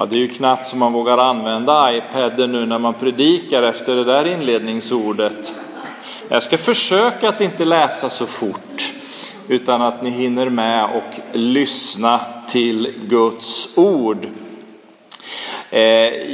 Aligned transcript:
Ja, 0.00 0.06
det 0.06 0.16
är 0.16 0.20
ju 0.20 0.28
knappt 0.28 0.68
som 0.68 0.78
man 0.78 0.92
vågar 0.92 1.18
använda 1.18 1.96
iPaden 1.96 2.52
nu 2.52 2.66
när 2.66 2.78
man 2.78 2.94
predikar 2.94 3.62
efter 3.62 3.96
det 3.96 4.04
där 4.04 4.24
inledningsordet. 4.24 5.54
Jag 6.28 6.42
ska 6.42 6.58
försöka 6.58 7.28
att 7.28 7.40
inte 7.40 7.64
läsa 7.64 8.10
så 8.10 8.26
fort 8.26 8.92
utan 9.48 9.82
att 9.82 10.02
ni 10.02 10.10
hinner 10.10 10.48
med 10.48 10.84
och 10.84 11.20
lyssna 11.32 12.20
till 12.48 12.94
Guds 13.08 13.78
ord. 13.78 14.26
Eh, 15.70 15.80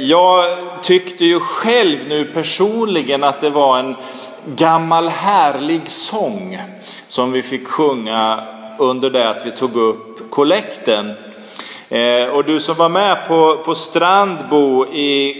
jag 0.01 0.45
tyckte 0.83 1.25
ju 1.25 1.39
själv 1.39 1.97
nu 2.07 2.25
personligen 2.25 3.23
att 3.23 3.41
det 3.41 3.49
var 3.49 3.79
en 3.79 3.95
gammal 4.55 5.09
härlig 5.09 5.91
sång 5.91 6.59
som 7.07 7.31
vi 7.31 7.41
fick 7.41 7.67
sjunga 7.67 8.43
under 8.79 9.09
det 9.09 9.29
att 9.29 9.45
vi 9.45 9.51
tog 9.51 9.75
upp 9.75 10.31
kollekten. 10.31 11.13
Eh, 11.89 12.29
och 12.29 12.45
du 12.45 12.59
som 12.59 12.75
var 12.75 12.89
med 12.89 13.27
på, 13.27 13.57
på 13.65 13.75
Strandbo 13.75 14.85
i 14.85 15.35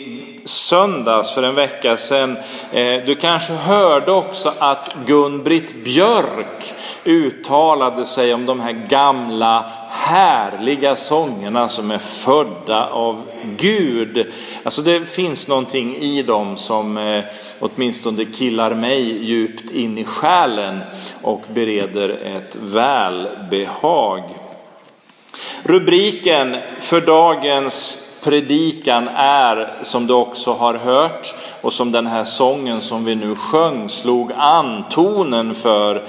söndags 0.46 1.32
för 1.32 1.44
en 1.44 1.56
vecka 1.56 1.98
sedan, 1.98 2.38
eh, 2.72 3.06
du 3.06 3.16
kanske 3.16 3.54
hörde 3.54 4.12
också 4.12 4.54
att 4.60 4.96
Gun-Britt 5.06 5.84
Björk 5.84 6.74
uttalade 7.04 8.06
sig 8.06 8.34
om 8.34 8.46
de 8.46 8.60
här 8.60 8.72
gamla 8.72 9.66
härliga 9.90 10.96
sångerna 10.96 11.70
som 11.70 11.92
är 11.92 11.98
födda 11.98 12.88
av 12.88 13.24
Gud. 13.58 14.32
Alltså 14.64 14.82
det 14.82 15.10
finns 15.10 15.48
någonting 15.48 15.96
i 15.96 16.24
dem 16.24 16.58
som 16.58 16.98
eh, 16.98 17.24
åtminstone 17.60 18.26
killar 18.26 18.76
mig 18.76 19.26
djupt 19.26 19.72
in 19.72 19.98
i 19.98 20.04
själen 20.04 20.80
och 21.22 21.42
bereder 21.54 22.10
ett 22.10 22.58
välbehag. 22.62 24.24
Rubriken 25.68 26.56
för 26.80 27.02
dagens 27.02 28.08
predikan 28.24 29.08
är, 29.16 29.80
som 29.82 30.08
du 30.08 30.14
också 30.14 30.54
har 30.54 30.74
hört 30.74 31.34
och 31.62 31.74
som 31.74 31.92
den 31.92 32.08
här 32.08 32.24
sången 32.24 32.82
som 32.82 33.06
vi 33.06 33.16
nu 33.16 33.36
sjöng 33.36 33.90
slog 33.90 34.32
an 34.38 34.84
tonen 34.90 35.56
för, 35.56 36.04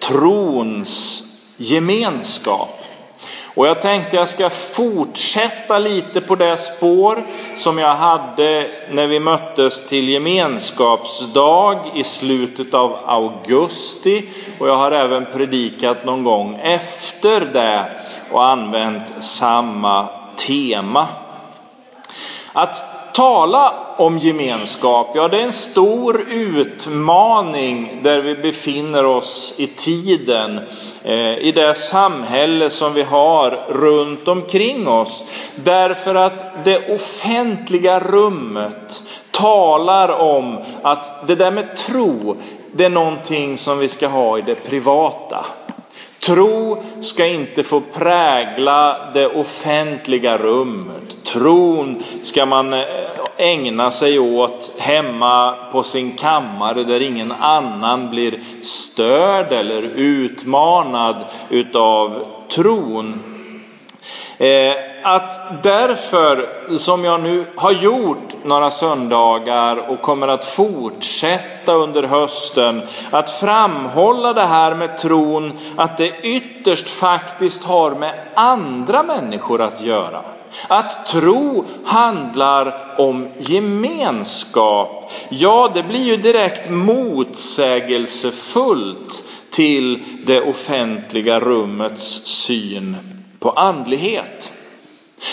trons 0.00 1.22
gemenskap. 1.56 2.81
Och 3.54 3.66
jag 3.66 3.80
tänkte 3.80 4.16
jag 4.16 4.28
ska 4.28 4.50
fortsätta 4.50 5.78
lite 5.78 6.20
på 6.20 6.34
det 6.34 6.56
spår 6.56 7.22
som 7.54 7.78
jag 7.78 7.94
hade 7.94 8.66
när 8.90 9.06
vi 9.06 9.20
möttes 9.20 9.86
till 9.88 10.08
gemenskapsdag 10.08 11.78
i 11.94 12.04
slutet 12.04 12.74
av 12.74 12.98
augusti. 13.06 14.28
Och 14.58 14.68
jag 14.68 14.76
har 14.76 14.92
även 14.92 15.26
predikat 15.32 16.04
någon 16.04 16.24
gång 16.24 16.60
efter 16.62 17.40
det 17.40 17.92
och 18.30 18.44
använt 18.44 19.24
samma 19.24 20.08
tema. 20.36 21.08
Att 22.52 22.84
tala 23.14 23.74
om 23.96 24.18
gemenskap, 24.18 25.10
ja 25.14 25.28
det 25.28 25.40
är 25.40 25.44
en 25.44 25.52
stor 25.52 26.24
utmaning 26.30 28.00
där 28.02 28.20
vi 28.20 28.34
befinner 28.34 29.04
oss 29.04 29.54
i 29.58 29.66
tiden, 29.66 30.60
Eh, 31.04 31.38
i 31.38 31.52
det 31.52 31.74
samhälle 31.74 32.70
som 32.70 32.94
vi 32.94 33.02
har 33.02 33.50
runt 33.68 34.28
omkring 34.28 34.88
oss. 34.88 35.24
Därför 35.54 36.14
att 36.14 36.64
det 36.64 36.94
offentliga 36.94 38.00
rummet 38.00 39.02
talar 39.30 40.08
om 40.20 40.58
att 40.82 41.26
det 41.26 41.34
där 41.34 41.50
med 41.50 41.76
tro, 41.76 42.36
det 42.72 42.84
är 42.84 42.90
någonting 42.90 43.58
som 43.58 43.78
vi 43.78 43.88
ska 43.88 44.08
ha 44.08 44.38
i 44.38 44.42
det 44.42 44.54
privata. 44.54 45.44
Tro 46.20 46.82
ska 47.00 47.26
inte 47.26 47.62
få 47.62 47.80
prägla 47.80 49.10
det 49.14 49.26
offentliga 49.26 50.38
rummet. 50.38 51.24
Tron 51.24 52.02
ska 52.22 52.46
man 52.46 52.72
eh, 52.72 52.80
ägna 53.36 53.90
sig 53.90 54.18
åt 54.18 54.70
hemma 54.78 55.54
på 55.72 55.82
sin 55.82 56.16
kammare 56.16 56.84
där 56.84 57.00
ingen 57.00 57.32
annan 57.32 58.10
blir 58.10 58.40
störd 58.62 59.52
eller 59.52 59.82
utmanad 59.82 61.16
utav 61.48 62.26
tron. 62.54 63.22
Eh, 64.38 64.74
att 65.02 65.62
därför, 65.62 66.48
som 66.78 67.04
jag 67.04 67.22
nu 67.22 67.44
har 67.56 67.72
gjort 67.72 68.44
några 68.44 68.70
söndagar 68.70 69.90
och 69.90 70.02
kommer 70.02 70.28
att 70.28 70.44
fortsätta 70.44 71.72
under 71.72 72.02
hösten, 72.02 72.82
att 73.10 73.30
framhålla 73.30 74.32
det 74.32 74.42
här 74.42 74.74
med 74.74 74.98
tron, 74.98 75.58
att 75.76 75.98
det 75.98 76.12
ytterst 76.22 76.90
faktiskt 76.90 77.64
har 77.64 77.90
med 77.90 78.14
andra 78.34 79.02
människor 79.02 79.62
att 79.62 79.80
göra. 79.80 80.22
Att 80.68 81.06
tro 81.06 81.64
handlar 81.84 82.94
om 82.98 83.28
gemenskap. 83.38 85.12
Ja, 85.28 85.70
det 85.74 85.82
blir 85.82 86.04
ju 86.04 86.16
direkt 86.16 86.70
motsägelsefullt 86.70 89.28
till 89.50 90.02
det 90.26 90.40
offentliga 90.40 91.40
rummets 91.40 92.24
syn 92.24 92.96
på 93.38 93.50
andlighet. 93.50 94.52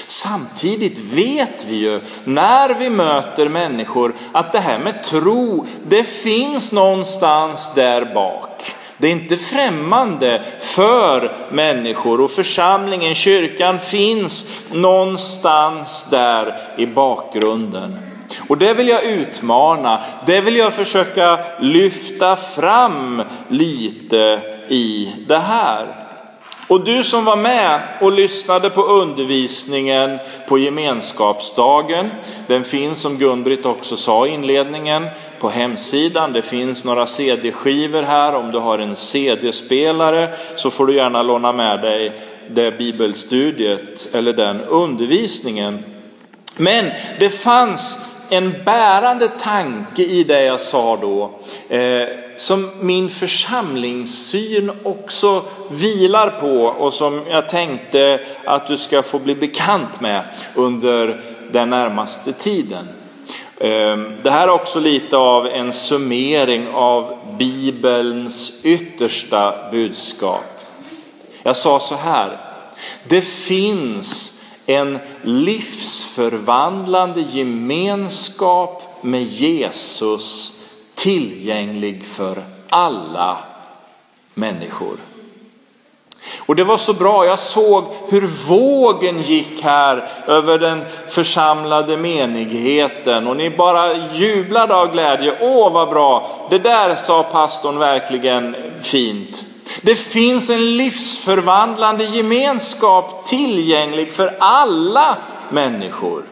Samtidigt 0.07 0.99
vet 0.99 1.65
vi 1.65 1.75
ju 1.75 2.01
när 2.23 2.73
vi 2.73 2.89
möter 2.89 3.49
människor 3.49 4.15
att 4.31 4.51
det 4.51 4.59
här 4.59 4.79
med 4.79 5.03
tro, 5.03 5.65
det 5.87 6.03
finns 6.03 6.71
någonstans 6.71 7.73
där 7.75 8.13
bak. 8.13 8.75
Det 9.01 9.07
är 9.07 9.11
inte 9.11 9.37
främmande 9.37 10.41
för 10.59 11.31
människor 11.51 12.21
och 12.21 12.31
församlingen, 12.31 13.15
kyrkan 13.15 13.79
finns 13.79 14.49
någonstans 14.71 16.09
där 16.09 16.61
i 16.77 16.85
bakgrunden. 16.85 17.97
Och 18.47 18.57
det 18.57 18.73
vill 18.73 18.87
jag 18.87 19.03
utmana, 19.03 20.03
det 20.25 20.41
vill 20.41 20.55
jag 20.55 20.73
försöka 20.73 21.39
lyfta 21.59 22.35
fram 22.35 23.23
lite 23.49 24.41
i 24.69 25.11
det 25.27 25.39
här. 25.39 25.87
Och 26.67 26.85
du 26.85 27.03
som 27.03 27.25
var 27.25 27.35
med 27.35 27.81
och 28.01 28.11
lyssnade 28.11 28.69
på 28.69 28.81
undervisningen 28.81 30.19
på 30.47 30.57
gemenskapsdagen, 30.57 32.09
den 32.47 32.63
finns 32.63 33.01
som 33.01 33.17
Gun-Britt 33.17 33.65
också 33.65 33.97
sa 33.97 34.27
i 34.27 34.33
inledningen 34.33 35.07
på 35.39 35.49
hemsidan. 35.49 36.33
Det 36.33 36.41
finns 36.41 36.85
några 36.85 37.07
CD-skivor 37.07 38.01
här. 38.01 38.35
Om 38.35 38.51
du 38.51 38.59
har 38.59 38.79
en 38.79 38.95
CD-spelare 38.95 40.29
så 40.55 40.69
får 40.69 40.87
du 40.87 40.95
gärna 40.95 41.23
låna 41.23 41.53
med 41.53 41.81
dig 41.81 42.21
det 42.51 42.77
bibelstudiet 42.77 44.07
eller 44.13 44.33
den 44.33 44.61
undervisningen. 44.61 45.79
Men 46.57 46.85
det 47.19 47.29
fanns 47.29 48.05
en 48.29 48.53
bärande 48.65 49.27
tanke 49.27 50.03
i 50.03 50.23
det 50.23 50.43
jag 50.43 50.61
sa 50.61 50.97
då, 51.01 51.31
eh, 51.75 52.07
som 52.35 52.69
min 52.81 53.09
församlingssyn 53.09 54.71
också 54.83 55.43
vilar 55.69 56.29
på 56.29 56.63
och 56.63 56.93
som 56.93 57.21
jag 57.29 57.49
tänkte 57.49 58.19
att 58.45 58.67
du 58.67 58.77
ska 58.77 59.03
få 59.03 59.19
bli 59.19 59.35
bekant 59.35 60.01
med 60.01 60.21
under 60.55 61.21
den 61.51 61.69
närmaste 61.69 62.33
tiden. 62.33 62.87
Ehm, 63.59 64.13
det 64.23 64.31
här 64.31 64.47
är 64.47 64.51
också 64.51 64.79
lite 64.79 65.17
av 65.17 65.47
en 65.47 65.73
summering 65.73 66.67
av 66.67 67.17
Bibelns 67.37 68.65
yttersta 68.65 69.71
budskap. 69.71 70.43
Jag 71.43 71.57
sa 71.57 71.79
så 71.79 71.95
här, 71.95 72.37
det 73.03 73.21
finns 73.21 74.43
en 74.65 74.99
livsförvandlande 75.23 77.21
gemenskap 77.21 78.83
med 79.01 79.23
Jesus 79.23 80.55
tillgänglig 80.95 82.05
för 82.05 82.43
alla 82.69 83.37
människor. 84.33 84.97
Och 86.45 86.55
det 86.55 86.63
var 86.63 86.77
så 86.77 86.93
bra, 86.93 87.25
jag 87.25 87.39
såg 87.39 87.83
hur 88.09 88.27
vågen 88.47 89.21
gick 89.21 89.61
här 89.61 90.09
över 90.27 90.57
den 90.57 90.85
församlade 91.07 91.97
menigheten 91.97 93.27
och 93.27 93.37
ni 93.37 93.49
bara 93.49 93.93
jublade 94.13 94.75
av 94.75 94.91
glädje. 94.91 95.37
Åh 95.41 95.73
vad 95.73 95.89
bra, 95.89 96.29
det 96.49 96.59
där 96.59 96.95
sa 96.95 97.23
pastorn 97.23 97.79
verkligen 97.79 98.55
fint. 98.81 99.43
Det 99.81 99.95
finns 99.95 100.49
en 100.49 100.77
livsförvandlande 100.77 102.03
gemenskap 102.03 103.25
tillgänglig 103.25 104.11
för 104.11 104.35
alla 104.39 105.17
människor. 105.49 106.23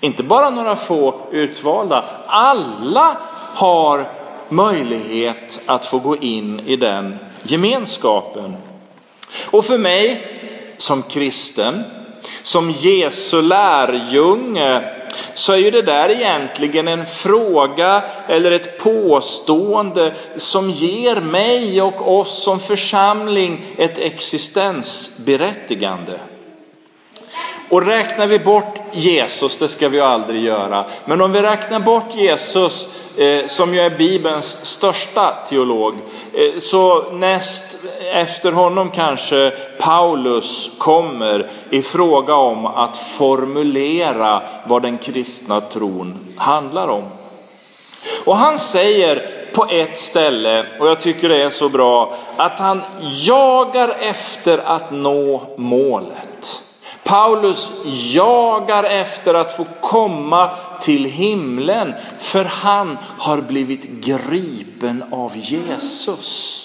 Inte 0.00 0.22
bara 0.22 0.50
några 0.50 0.76
få 0.76 1.14
utvalda. 1.30 2.04
Alla 2.26 3.16
har 3.54 4.08
möjlighet 4.48 5.60
att 5.66 5.84
få 5.84 5.98
gå 5.98 6.16
in 6.16 6.60
i 6.60 6.76
den 6.76 7.18
gemenskapen. 7.42 8.56
Och 9.36 9.64
för 9.64 9.78
mig 9.78 10.26
som 10.76 11.02
kristen, 11.02 11.84
som 12.42 12.70
Jesu 12.70 13.42
lärjunge, 13.42 14.94
så 15.34 15.52
är 15.52 15.56
ju 15.56 15.70
det 15.70 15.82
där 15.82 16.10
egentligen 16.10 16.88
en 16.88 17.06
fråga 17.06 18.02
eller 18.28 18.50
ett 18.50 18.78
påstående 18.78 20.14
som 20.36 20.70
ger 20.70 21.16
mig 21.16 21.82
och 21.82 22.18
oss 22.18 22.42
som 22.42 22.60
församling 22.60 23.64
ett 23.78 23.98
existensberättigande. 23.98 26.18
Och 27.70 27.86
räknar 27.86 28.26
vi 28.26 28.38
bort 28.38 28.80
Jesus, 28.92 29.56
det 29.56 29.68
ska 29.68 29.88
vi 29.88 30.00
aldrig 30.00 30.42
göra. 30.42 30.84
Men 31.04 31.20
om 31.20 31.32
vi 31.32 31.42
räknar 31.42 31.80
bort 31.80 32.14
Jesus, 32.14 32.88
eh, 33.16 33.46
som 33.46 33.74
ju 33.74 33.80
är 33.80 33.90
Bibelns 33.90 34.64
största 34.66 35.34
teolog, 35.46 35.94
eh, 36.32 36.58
så 36.58 37.12
näst 37.12 37.76
efter 38.12 38.52
honom 38.52 38.90
kanske 38.90 39.52
Paulus 39.78 40.70
kommer 40.78 41.50
i 41.70 41.82
fråga 41.82 42.34
om 42.34 42.66
att 42.66 42.96
formulera 42.96 44.42
vad 44.66 44.82
den 44.82 44.98
kristna 44.98 45.60
tron 45.60 46.34
handlar 46.36 46.88
om. 46.88 47.04
Och 48.24 48.36
han 48.36 48.58
säger 48.58 49.22
på 49.52 49.66
ett 49.70 49.98
ställe, 49.98 50.66
och 50.80 50.88
jag 50.88 51.00
tycker 51.00 51.28
det 51.28 51.42
är 51.42 51.50
så 51.50 51.68
bra, 51.68 52.14
att 52.36 52.58
han 52.58 52.82
jagar 53.26 53.96
efter 54.00 54.58
att 54.58 54.90
nå 54.90 55.42
målet. 55.56 56.67
Paulus 57.08 57.72
jagar 58.12 58.84
efter 58.84 59.34
att 59.34 59.56
få 59.56 59.66
komma 59.80 60.50
till 60.80 61.04
himlen 61.04 61.94
för 62.18 62.44
han 62.44 62.98
har 63.18 63.40
blivit 63.40 63.84
gripen 63.84 65.04
av 65.10 65.32
Jesus. 65.36 66.64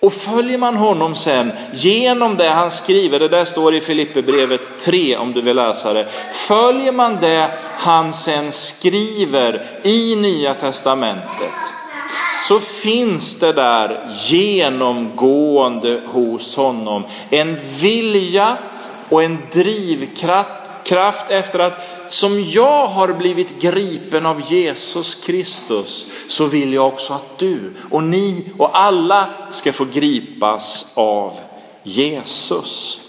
Och 0.00 0.12
följer 0.12 0.58
man 0.58 0.76
honom 0.76 1.14
sen 1.14 1.52
genom 1.72 2.36
det 2.36 2.48
han 2.48 2.70
skriver, 2.70 3.18
det 3.18 3.28
där 3.28 3.44
står 3.44 3.74
i 3.74 3.80
Filipperbrevet 3.80 4.78
3 4.80 5.16
om 5.16 5.32
du 5.32 5.42
vill 5.42 5.56
läsa 5.56 5.92
det. 5.92 6.06
Följer 6.32 6.92
man 6.92 7.16
det 7.20 7.50
han 7.78 8.12
sen 8.12 8.52
skriver 8.52 9.80
i 9.82 10.16
Nya 10.16 10.54
Testamentet 10.54 11.77
så 12.46 12.60
finns 12.60 13.38
det 13.38 13.52
där 13.52 14.16
genomgående 14.28 16.00
hos 16.06 16.56
honom 16.56 17.04
en 17.30 17.56
vilja 17.80 18.56
och 19.08 19.22
en 19.22 19.38
drivkraft 19.52 21.30
efter 21.30 21.58
att 21.58 21.98
som 22.08 22.44
jag 22.44 22.86
har 22.86 23.12
blivit 23.12 23.60
gripen 23.60 24.26
av 24.26 24.40
Jesus 24.52 25.14
Kristus 25.14 26.06
så 26.28 26.46
vill 26.46 26.72
jag 26.72 26.86
också 26.86 27.12
att 27.12 27.38
du 27.38 27.72
och 27.90 28.02
ni 28.02 28.44
och 28.58 28.78
alla 28.78 29.28
ska 29.50 29.72
få 29.72 29.84
gripas 29.84 30.92
av 30.94 31.32
Jesus. 31.82 33.00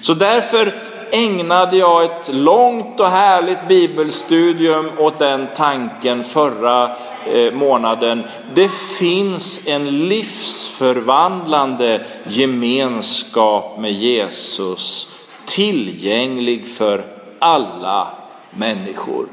Så 0.00 0.14
därför 0.14 0.74
ägnade 1.10 1.76
jag 1.76 2.04
ett 2.04 2.34
långt 2.34 3.00
och 3.00 3.10
härligt 3.10 3.68
bibelstudium 3.68 4.90
åt 4.98 5.18
den 5.18 5.46
tanken 5.54 6.24
förra 6.24 6.96
eh, 7.32 7.52
månaden. 7.52 8.24
Det 8.54 8.72
finns 8.98 9.68
en 9.68 10.08
livsförvandlande 10.08 12.04
gemenskap 12.24 13.78
med 13.78 13.92
Jesus 13.92 15.12
tillgänglig 15.44 16.68
för 16.68 17.04
alla 17.38 18.08
människor. 18.50 19.26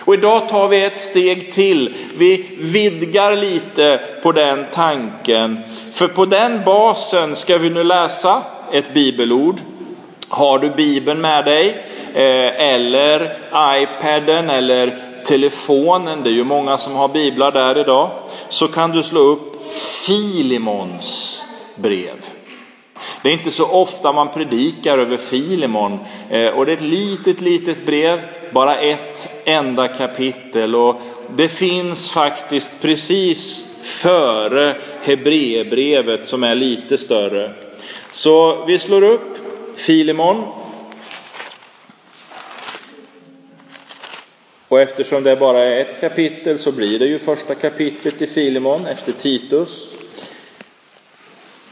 Och 0.00 0.14
idag 0.14 0.48
tar 0.48 0.68
vi 0.68 0.84
ett 0.84 1.00
steg 1.00 1.52
till. 1.52 1.94
Vi 2.16 2.46
vidgar 2.58 3.36
lite 3.36 4.00
på 4.22 4.32
den 4.32 4.66
tanken. 4.72 5.58
För 5.92 6.08
på 6.08 6.26
den 6.26 6.64
basen 6.64 7.36
ska 7.36 7.58
vi 7.58 7.70
nu 7.70 7.84
läsa 7.84 8.42
ett 8.72 8.94
bibelord. 8.94 9.60
Har 10.28 10.58
du 10.58 10.70
bibeln 10.70 11.20
med 11.20 11.44
dig 11.44 11.68
eh, 12.14 12.72
eller 12.74 13.38
iPaden 13.54 14.50
eller 14.50 14.98
telefonen, 15.24 16.22
det 16.22 16.30
är 16.30 16.34
ju 16.34 16.44
många 16.44 16.78
som 16.78 16.96
har 16.96 17.08
biblar 17.08 17.52
där 17.52 17.78
idag, 17.78 18.10
så 18.48 18.68
kan 18.68 18.90
du 18.90 19.02
slå 19.02 19.20
upp 19.20 19.72
Filimons 20.06 21.42
brev. 21.76 22.24
Det 23.22 23.28
är 23.28 23.32
inte 23.32 23.50
så 23.50 23.66
ofta 23.66 24.12
man 24.12 24.28
predikar 24.28 24.98
över 24.98 25.16
Filimon, 25.16 25.98
eh, 26.30 26.48
och 26.48 26.66
det 26.66 26.72
är 26.72 26.76
ett 26.76 26.82
litet, 26.82 27.40
litet 27.40 27.86
brev, 27.86 28.20
bara 28.52 28.76
ett 28.76 29.28
enda 29.44 29.88
kapitel 29.88 30.74
och 30.74 31.00
det 31.36 31.48
finns 31.48 32.10
faktiskt 32.10 32.82
precis 32.82 33.66
före 33.82 34.76
Hebreerbrevet 35.02 36.28
som 36.28 36.44
är 36.44 36.54
lite 36.54 36.98
större. 36.98 37.50
Så 38.12 38.64
vi 38.64 38.78
slår 38.78 39.02
upp 39.02 39.33
Filemon. 39.76 40.44
Och 44.68 44.80
eftersom 44.80 45.22
det 45.22 45.36
bara 45.36 45.64
är 45.64 45.80
ett 45.80 46.00
kapitel 46.00 46.58
så 46.58 46.72
blir 46.72 46.98
det 46.98 47.06
ju 47.06 47.18
första 47.18 47.54
kapitlet 47.54 48.22
i 48.22 48.26
Filemon 48.26 48.86
efter 48.86 49.12
Titus. 49.12 49.88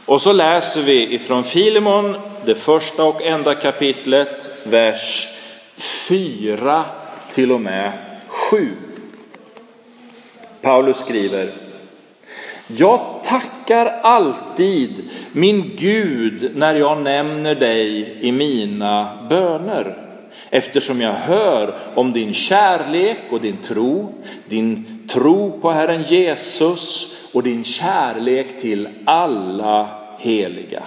Och 0.05 0.21
så 0.21 0.33
läser 0.33 0.81
vi 0.81 1.13
ifrån 1.13 1.43
Filimon 1.43 2.17
det 2.45 2.55
första 2.55 3.03
och 3.03 3.21
enda 3.21 3.55
kapitlet, 3.55 4.49
vers 4.63 5.27
4 5.77 6.85
till 7.31 7.51
och 7.51 7.61
med 7.61 7.91
7. 8.27 8.71
Paulus 10.61 10.97
skriver, 10.97 11.53
jag 12.67 13.19
tackar 13.23 13.52
tackar 13.63 13.99
alltid 14.01 14.89
min 15.31 15.71
Gud 15.77 16.51
när 16.55 16.75
jag 16.75 17.01
nämner 17.01 17.55
dig 17.55 18.17
i 18.21 18.31
mina 18.31 19.09
böner 19.29 19.97
eftersom 20.49 21.01
jag 21.01 21.13
hör 21.13 21.73
om 21.95 22.13
din 22.13 22.33
kärlek 22.33 23.17
och 23.31 23.41
din 23.41 23.57
tro, 23.57 24.13
din 24.49 24.99
tro 25.07 25.59
på 25.61 25.71
Herren 25.71 26.03
Jesus 26.03 27.15
och 27.33 27.43
din 27.43 27.63
kärlek 27.63 28.57
till 28.59 28.87
alla 29.05 29.89
heliga. 30.19 30.83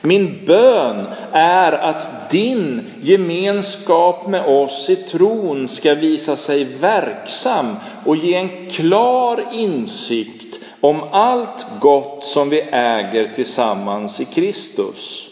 Min 0.00 0.46
bön 0.46 1.06
är 1.32 1.72
att 1.72 2.30
din 2.30 2.84
gemenskap 3.00 4.26
med 4.26 4.46
oss 4.46 4.90
i 4.90 4.96
tron 4.96 5.68
ska 5.68 5.94
visa 5.94 6.36
sig 6.36 6.64
verksam 6.64 7.76
och 8.04 8.16
ge 8.16 8.34
en 8.34 8.70
klar 8.70 9.44
insikt 9.52 10.45
om 10.80 11.02
allt 11.12 11.66
gott 11.80 12.24
som 12.24 12.50
vi 12.50 12.60
äger 12.60 13.34
tillsammans 13.34 14.20
i 14.20 14.24
Kristus. 14.24 15.28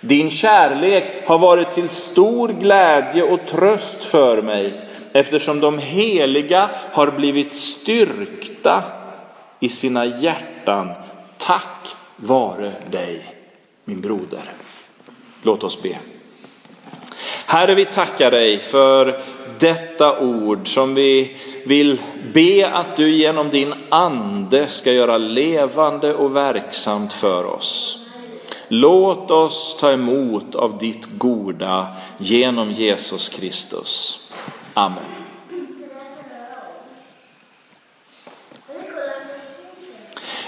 Din 0.00 0.30
kärlek 0.30 1.04
har 1.26 1.38
varit 1.38 1.70
till 1.70 1.88
stor 1.88 2.48
glädje 2.48 3.22
och 3.22 3.46
tröst 3.50 4.04
för 4.04 4.42
mig 4.42 4.80
eftersom 5.12 5.60
de 5.60 5.78
heliga 5.78 6.70
har 6.92 7.10
blivit 7.10 7.52
styrkta 7.52 8.82
i 9.60 9.68
sina 9.68 10.06
hjärtan. 10.06 10.92
Tack 11.38 11.88
vare 12.16 12.72
dig, 12.90 13.34
min 13.84 14.00
broder. 14.00 14.50
Låt 15.42 15.64
oss 15.64 15.82
be. 15.82 15.98
Herre, 17.46 17.74
vi 17.74 17.84
tackar 17.84 18.30
dig 18.30 18.58
för 18.58 19.20
detta 19.58 20.18
ord 20.18 20.74
som 20.74 20.94
vi 20.94 21.36
vill 21.64 22.02
be 22.32 22.70
att 22.72 22.96
du 22.96 23.10
genom 23.10 23.50
din 23.50 23.74
ande 23.88 24.66
ska 24.66 24.92
göra 24.92 25.18
levande 25.18 26.14
och 26.14 26.36
verksamt 26.36 27.12
för 27.12 27.44
oss. 27.44 28.00
Låt 28.68 29.30
oss 29.30 29.76
ta 29.80 29.92
emot 29.92 30.54
av 30.54 30.78
ditt 30.78 31.18
goda 31.18 31.86
genom 32.18 32.70
Jesus 32.70 33.28
Kristus. 33.28 34.20
Amen. 34.74 35.04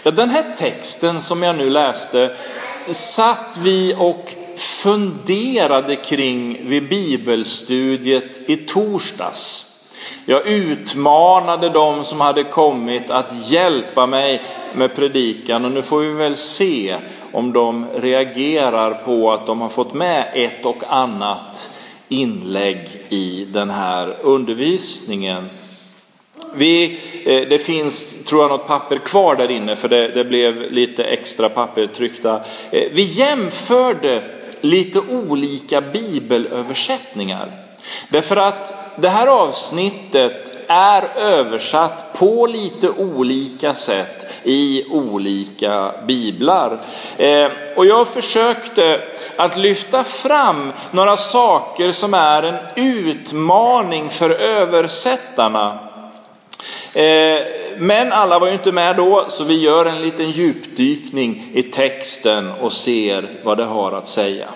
Ja, 0.02 0.11
den 0.11 0.30
här 0.30 0.54
texten 0.56 1.20
som 1.20 1.42
jag 1.42 1.56
nu 1.56 1.70
läste 1.70 2.37
satt 2.88 3.59
vi 3.62 3.94
och 3.99 4.35
funderade 4.56 5.96
kring 5.96 6.68
vid 6.68 6.88
bibelstudiet 6.88 8.50
i 8.50 8.56
torsdags. 8.56 9.72
Jag 10.25 10.46
utmanade 10.46 11.68
dem 11.68 12.04
som 12.04 12.20
hade 12.20 12.44
kommit 12.44 13.10
att 13.10 13.50
hjälpa 13.50 14.06
mig 14.06 14.42
med 14.75 14.96
predikan 14.96 15.64
och 15.64 15.72
nu 15.72 15.82
får 15.82 16.00
vi 16.00 16.12
väl 16.12 16.36
se 16.36 16.96
om 17.32 17.52
de 17.52 17.86
reagerar 17.94 18.94
på 18.94 19.32
att 19.32 19.46
de 19.46 19.60
har 19.60 19.68
fått 19.68 19.94
med 19.94 20.30
ett 20.34 20.64
och 20.64 20.82
annat 20.88 21.80
inlägg 22.08 22.88
i 23.08 23.46
den 23.52 23.70
här 23.70 24.16
undervisningen. 24.22 25.48
Vi, 26.54 26.98
eh, 27.25 27.48
det 27.48 27.58
finns, 27.58 28.25
tror 28.25 28.42
jag, 28.42 28.50
något 28.50 28.66
papper 28.66 28.98
kvar 28.98 29.36
där 29.36 29.50
inne 29.50 29.76
för 29.76 29.88
det, 29.88 30.08
det 30.08 30.25
blev 30.25 30.72
lite 30.72 31.04
extra 31.04 31.48
papper 31.48 31.86
tryckta. 31.86 32.44
Eh, 32.70 32.88
vi 32.92 33.02
jämförde 33.02 34.22
lite 34.66 34.99
olika 34.99 35.80
bibelöversättningar. 35.80 37.66
Därför 38.08 38.37
att 38.37 38.75
det 38.96 39.08
här 39.08 39.26
avsnittet 39.26 40.52
är 40.68 41.08
översatt 41.16 42.12
på 42.18 42.46
lite 42.46 42.90
olika 42.90 43.75
sätt 43.75 44.26
i 44.42 44.85
olika 44.90 45.92
biblar. 46.06 46.80
Eh, 47.16 47.50
och 47.76 47.87
jag 47.87 48.08
försökte 48.08 49.00
att 49.37 49.56
lyfta 49.56 50.04
fram 50.04 50.73
några 50.90 51.16
saker 51.16 51.92
som 51.92 52.14
är 52.14 52.42
en 52.42 52.56
utmaning 52.76 54.08
för 54.08 54.30
översättarna. 54.30 55.86
Eh, 56.96 57.42
men 57.78 58.12
alla 58.12 58.38
var 58.38 58.46
ju 58.46 58.52
inte 58.52 58.72
med 58.72 58.96
då, 58.96 59.24
så 59.28 59.44
vi 59.44 59.60
gör 59.60 59.86
en 59.86 60.02
liten 60.02 60.30
djupdykning 60.30 61.50
i 61.54 61.62
texten 61.62 62.52
och 62.60 62.72
ser 62.72 63.28
vad 63.44 63.58
det 63.58 63.64
har 63.64 63.92
att 63.92 64.08
säga. 64.08 64.46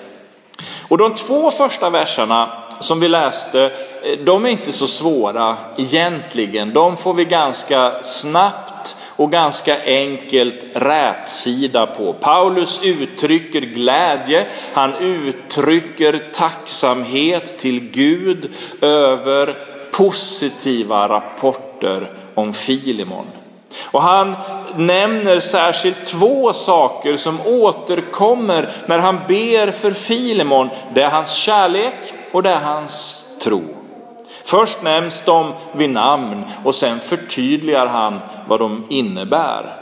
Och 0.88 0.98
de 0.98 1.14
två 1.14 1.50
första 1.50 1.90
verserna 1.90 2.48
som 2.80 3.00
vi 3.00 3.08
läste, 3.08 3.64
eh, 3.64 4.18
de 4.24 4.44
är 4.44 4.48
inte 4.48 4.72
så 4.72 4.86
svåra 4.86 5.56
egentligen. 5.76 6.72
De 6.72 6.96
får 6.96 7.14
vi 7.14 7.24
ganska 7.24 8.02
snabbt 8.02 8.96
och 9.16 9.30
ganska 9.30 9.76
enkelt 9.84 10.64
rätsida 10.74 11.86
på. 11.86 12.12
Paulus 12.12 12.80
uttrycker 12.84 13.60
glädje, 13.60 14.46
han 14.72 14.94
uttrycker 14.94 16.30
tacksamhet 16.32 17.58
till 17.58 17.80
Gud 17.80 18.52
över 18.80 19.56
positiva 19.92 21.08
rapporter 21.08 22.19
om 22.34 22.52
Filimon. 22.52 23.26
Och 23.82 24.02
han 24.02 24.34
nämner 24.76 25.40
särskilt 25.40 26.06
två 26.06 26.52
saker 26.52 27.16
som 27.16 27.38
återkommer 27.46 28.68
när 28.86 28.98
han 28.98 29.20
ber 29.28 29.70
för 29.70 29.92
Filimon. 29.92 30.68
Det 30.94 31.02
är 31.02 31.10
hans 31.10 31.32
kärlek 31.32 31.94
och 32.32 32.42
det 32.42 32.50
är 32.50 32.60
hans 32.60 33.26
tro. 33.42 33.62
Först 34.44 34.82
nämns 34.82 35.24
de 35.24 35.52
vid 35.72 35.90
namn 35.90 36.44
och 36.64 36.74
sen 36.74 37.00
förtydligar 37.00 37.86
han 37.86 38.20
vad 38.48 38.60
de 38.60 38.86
innebär. 38.90 39.76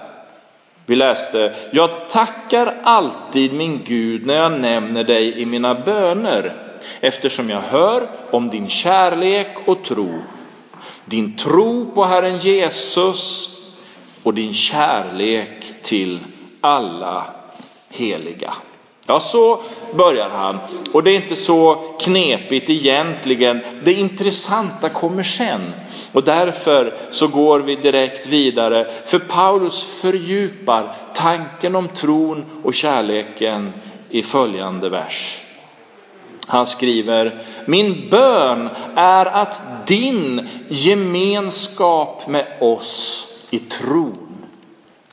Vi 0.86 0.96
läste, 0.96 1.52
jag 1.70 1.90
tackar 2.08 2.74
alltid 2.84 3.52
min 3.52 3.80
Gud 3.84 4.26
när 4.26 4.34
jag 4.34 4.60
nämner 4.60 5.04
dig 5.04 5.40
i 5.40 5.46
mina 5.46 5.74
böner 5.74 6.52
eftersom 7.00 7.50
jag 7.50 7.60
hör 7.60 8.06
om 8.30 8.48
din 8.48 8.68
kärlek 8.68 9.48
och 9.66 9.84
tro. 9.84 10.22
Din 11.08 11.36
tro 11.36 11.90
på 11.94 12.04
Herren 12.04 12.38
Jesus 12.38 13.50
och 14.22 14.34
din 14.34 14.54
kärlek 14.54 15.64
till 15.82 16.18
alla 16.60 17.24
heliga. 17.88 18.54
Ja, 19.06 19.20
så 19.20 19.60
börjar 19.94 20.28
han. 20.30 20.58
Och 20.92 21.02
det 21.02 21.10
är 21.10 21.16
inte 21.16 21.36
så 21.36 21.74
knepigt 22.00 22.70
egentligen. 22.70 23.60
Det 23.84 23.92
intressanta 23.92 24.88
kommer 24.88 25.22
sen. 25.22 25.60
Och 26.12 26.24
därför 26.24 26.94
så 27.10 27.26
går 27.28 27.60
vi 27.60 27.76
direkt 27.76 28.26
vidare. 28.26 28.90
För 29.06 29.18
Paulus 29.18 29.84
fördjupar 29.84 30.94
tanken 31.14 31.76
om 31.76 31.88
tron 31.88 32.44
och 32.62 32.74
kärleken 32.74 33.72
i 34.10 34.22
följande 34.22 34.88
vers. 34.88 35.47
Han 36.48 36.66
skriver, 36.66 37.44
min 37.64 38.10
bön 38.10 38.68
är 38.94 39.26
att 39.26 39.62
din 39.86 40.48
gemenskap 40.68 42.26
med 42.26 42.46
oss 42.60 43.26
i 43.50 43.58
tron, 43.58 44.46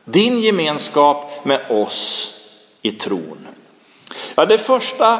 din 0.05 0.39
gemenskap 0.39 1.31
med 1.43 1.59
oss 1.69 2.31
i 2.81 2.91
tron. 2.91 3.47
Ja, 4.35 4.45
det 4.45 4.57
första 4.57 5.13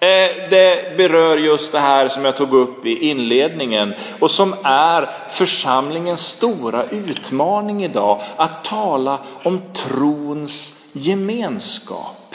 eh, 0.00 0.30
det 0.50 0.96
berör 0.96 1.36
just 1.36 1.72
det 1.72 1.78
här 1.78 2.08
som 2.08 2.24
jag 2.24 2.36
tog 2.36 2.54
upp 2.54 2.86
i 2.86 3.08
inledningen 3.08 3.94
och 4.20 4.30
som 4.30 4.54
är 4.62 5.10
församlingens 5.28 6.26
stora 6.26 6.84
utmaning 6.84 7.84
idag, 7.84 8.20
att 8.36 8.64
tala 8.64 9.18
om 9.42 9.60
trons 9.74 10.88
gemenskap. 10.92 12.34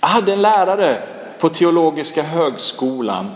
Jag 0.00 0.08
hade 0.08 0.32
en 0.32 0.42
lärare 0.42 1.02
på 1.42 1.48
teologiska 1.48 2.22
högskolan. 2.22 3.30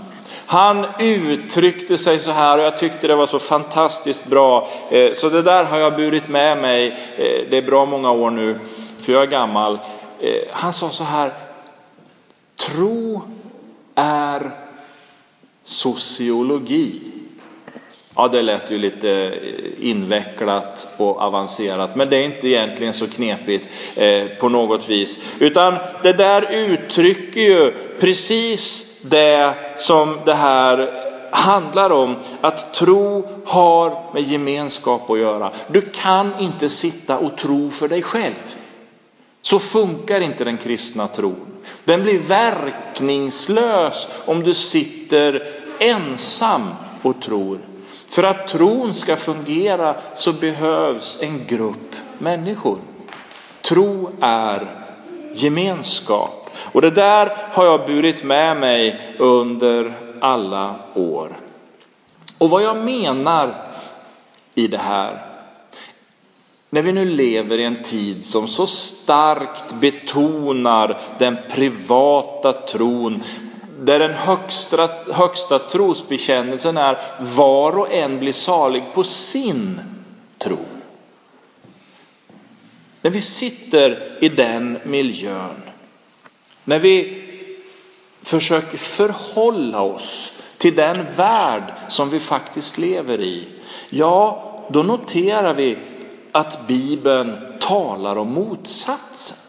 Han 0.47 0.87
uttryckte 0.99 1.99
sig 1.99 2.21
så 2.21 2.31
här 2.31 2.59
och 2.59 2.65
jag 2.65 2.77
tyckte 2.77 3.07
det 3.07 3.17
var 3.17 3.27
så 3.27 3.39
fantastiskt 3.39 4.27
bra. 4.27 4.69
Eh, 4.91 5.13
så 5.15 5.29
det 5.29 5.43
där 5.43 5.65
har 5.65 5.79
jag 5.79 5.97
burit 5.97 6.29
med 6.29 6.59
mig, 6.59 6.89
eh, 7.17 7.51
det 7.51 7.59
är 7.59 7.63
bra 7.63 7.87
många 7.87 8.11
år 8.11 8.31
nu, 8.31 8.59
för 9.01 9.13
jag 9.13 9.23
är 9.23 9.27
gammal. 9.27 9.79
Eh, 10.21 10.43
han 10.51 10.73
sa 10.73 10.89
så 10.89 11.05
här, 11.05 11.33
tro 12.57 13.23
är 13.95 14.51
sociologi. 15.65 17.01
Ja, 18.16 18.28
det 18.28 18.42
lät 18.42 18.70
ju 18.70 18.78
lite 18.78 19.11
eh, 19.11 19.88
invecklat 19.90 20.94
och 20.96 21.23
avancerat, 21.23 21.96
men 21.96 22.11
det 22.11 22.16
är 22.16 22.25
inte 22.25 22.49
egentligen 22.49 22.92
så 22.92 23.06
knepigt 23.06 23.68
eh, 23.94 24.26
på 24.26 24.49
något 24.49 24.88
vis. 24.88 25.18
Utan 25.38 25.75
det 26.02 26.12
där 26.12 26.52
uttrycker 26.52 27.40
ju 27.40 27.73
precis 28.00 28.92
det 29.02 29.54
som 29.76 30.18
det 30.25 30.35
här 30.35 30.90
handlar 31.30 31.90
om. 31.90 32.16
Att 32.40 32.75
tro 32.75 33.28
har 33.46 34.14
med 34.14 34.23
gemenskap 34.23 35.11
att 35.11 35.18
göra. 35.18 35.52
Du 35.68 35.80
kan 35.80 36.32
inte 36.40 36.68
sitta 36.68 37.18
och 37.18 37.37
tro 37.37 37.70
för 37.70 37.88
dig 37.88 38.02
själv. 38.02 38.54
Så 39.42 39.58
funkar 39.58 40.20
inte 40.20 40.44
den 40.44 40.58
kristna 40.58 41.06
tron. 41.06 41.46
Den 41.85 42.02
blir 42.02 42.18
verkningslös 42.18 44.08
om 44.25 44.42
du 44.42 44.54
sitter 44.54 45.42
ensam 45.78 46.62
och 47.02 47.23
tror. 47.23 47.58
För 48.09 48.23
att 48.23 48.49
tron 48.49 48.95
ska 48.95 49.17
fungera 49.17 49.95
så 50.15 50.33
behövs 50.33 51.23
en 51.23 51.47
grupp 51.47 51.97
människor. 52.19 52.79
Tro 53.61 54.11
är 54.21 54.87
gemenskap. 55.35 56.51
Och 56.73 56.83
det 56.83 56.91
där 56.91 57.37
har 57.53 57.65
jag 57.65 57.87
burit 57.87 58.25
med 58.25 58.57
mig 58.57 59.01
under 59.19 59.95
alla 60.21 60.75
år. 60.95 61.37
Och 62.39 62.51
vad 62.51 62.63
jag 62.63 62.77
menar 62.77 63.55
i 64.55 64.69
det 64.69 64.79
här 64.79 65.27
när 66.71 66.83
vi 66.83 66.93
nu 66.93 67.05
lever 67.05 67.59
i 67.59 67.65
en 67.65 67.83
tid 67.83 68.25
som 68.25 68.49
så 68.49 68.67
starkt 68.67 69.75
betonar 69.75 71.01
den 71.19 71.37
privata 71.51 72.53
tron, 72.53 73.23
där 73.80 73.99
den 73.99 74.14
högsta, 74.14 74.88
högsta 75.12 75.59
trosbekännelsen 75.59 76.76
är 76.76 76.99
var 77.21 77.78
och 77.78 77.92
en 77.92 78.18
blir 78.18 78.33
salig 78.33 78.83
på 78.95 79.04
sin 79.04 79.80
tro. 80.38 80.59
När 83.02 83.11
vi 83.11 83.21
sitter 83.21 84.18
i 84.21 84.28
den 84.28 84.78
miljön, 84.85 85.62
när 86.64 86.78
vi 86.78 87.23
försöker 88.23 88.78
förhålla 88.78 89.80
oss 89.80 90.33
till 90.56 90.75
den 90.75 91.06
värld 91.16 91.73
som 91.88 92.11
vi 92.11 92.21
faktiskt 92.21 92.78
lever 92.78 93.21
i, 93.21 93.49
ja, 93.90 94.42
då 94.71 94.83
noterar 94.83 95.54
vi 95.54 95.78
att 96.33 96.66
Bibeln 96.66 97.37
talar 97.61 98.18
om 98.18 98.33
motsatsen. 98.33 99.46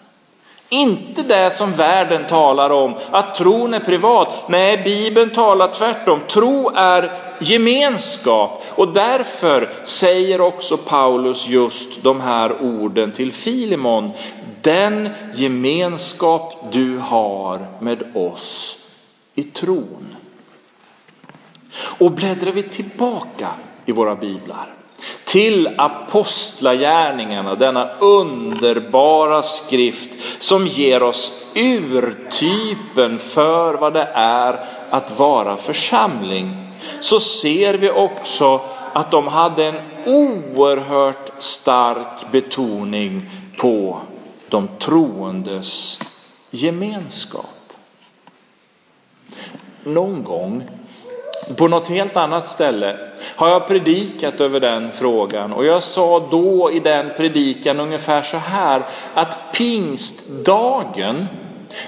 Inte 0.69 1.23
det 1.23 1.51
som 1.51 1.71
världen 1.71 2.27
talar 2.27 2.69
om, 2.69 2.93
att 3.11 3.35
tron 3.35 3.73
är 3.73 3.79
privat. 3.79 4.29
Nej, 4.47 4.77
Bibeln 4.83 5.29
talar 5.29 5.73
tvärtom. 5.73 6.19
Tro 6.29 6.71
är 6.75 7.11
gemenskap. 7.39 8.63
Och 8.75 8.87
därför 8.87 9.69
säger 9.83 10.41
också 10.41 10.77
Paulus 10.77 11.47
just 11.47 12.03
de 12.03 12.21
här 12.21 12.61
orden 12.61 13.11
till 13.11 13.33
Filimon. 13.33 14.11
Den 14.61 15.09
gemenskap 15.33 16.53
du 16.71 16.97
har 16.97 17.67
med 17.79 18.03
oss 18.15 18.79
i 19.35 19.43
tron. 19.43 20.15
Och 21.77 22.11
bläddrar 22.11 22.51
vi 22.51 22.63
tillbaka 22.63 23.47
i 23.85 23.91
våra 23.91 24.15
biblar 24.15 24.76
till 25.25 25.69
apostlagärningarna, 25.77 27.55
denna 27.55 27.89
underbara 27.99 29.43
skrift 29.43 30.09
som 30.39 30.67
ger 30.67 31.03
oss 31.03 31.51
urtypen 31.55 33.19
för 33.19 33.73
vad 33.73 33.93
det 33.93 34.09
är 34.13 34.65
att 34.89 35.19
vara 35.19 35.57
församling, 35.57 36.57
så 36.99 37.19
ser 37.19 37.73
vi 37.73 37.89
också 37.89 38.61
att 38.93 39.11
de 39.11 39.27
hade 39.27 39.65
en 39.65 39.75
oerhört 40.05 41.31
stark 41.37 42.31
betoning 42.31 43.29
på 43.57 43.99
de 44.49 44.67
troendes 44.79 45.99
gemenskap. 46.51 47.73
Någon 49.83 50.23
gång 50.23 50.63
på 51.57 51.67
något 51.67 51.87
helt 51.87 52.17
annat 52.17 52.47
ställe 52.47 52.97
har 53.35 53.49
jag 53.49 53.67
predikat 53.67 54.41
över 54.41 54.59
den 54.59 54.91
frågan 54.91 55.53
och 55.53 55.65
jag 55.65 55.83
sa 55.83 56.27
då 56.31 56.71
i 56.71 56.79
den 56.79 57.11
predikan 57.17 57.79
ungefär 57.79 58.21
så 58.21 58.37
här 58.37 58.81
att 59.13 59.37
pingstdagen 59.53 61.27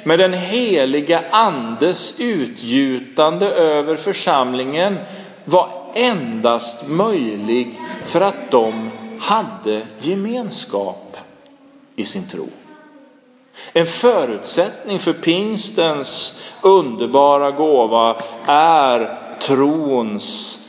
med 0.03 0.19
den 0.19 0.33
heliga 0.33 1.23
andes 1.29 2.19
utgjutande 2.19 3.45
över 3.47 3.95
församlingen 3.95 4.97
var 5.45 5.69
endast 5.93 6.89
möjlig 6.89 7.79
för 8.03 8.21
att 8.21 8.51
de 8.51 8.91
hade 9.19 9.81
gemenskap 9.99 11.17
i 11.95 12.05
sin 12.05 12.27
tro. 12.27 12.47
En 13.73 13.85
förutsättning 13.85 14.99
för 14.99 15.13
pingstens 15.13 16.41
underbara 16.61 17.51
gåva 17.51 18.15
är 18.45 19.28
trons 19.41 20.65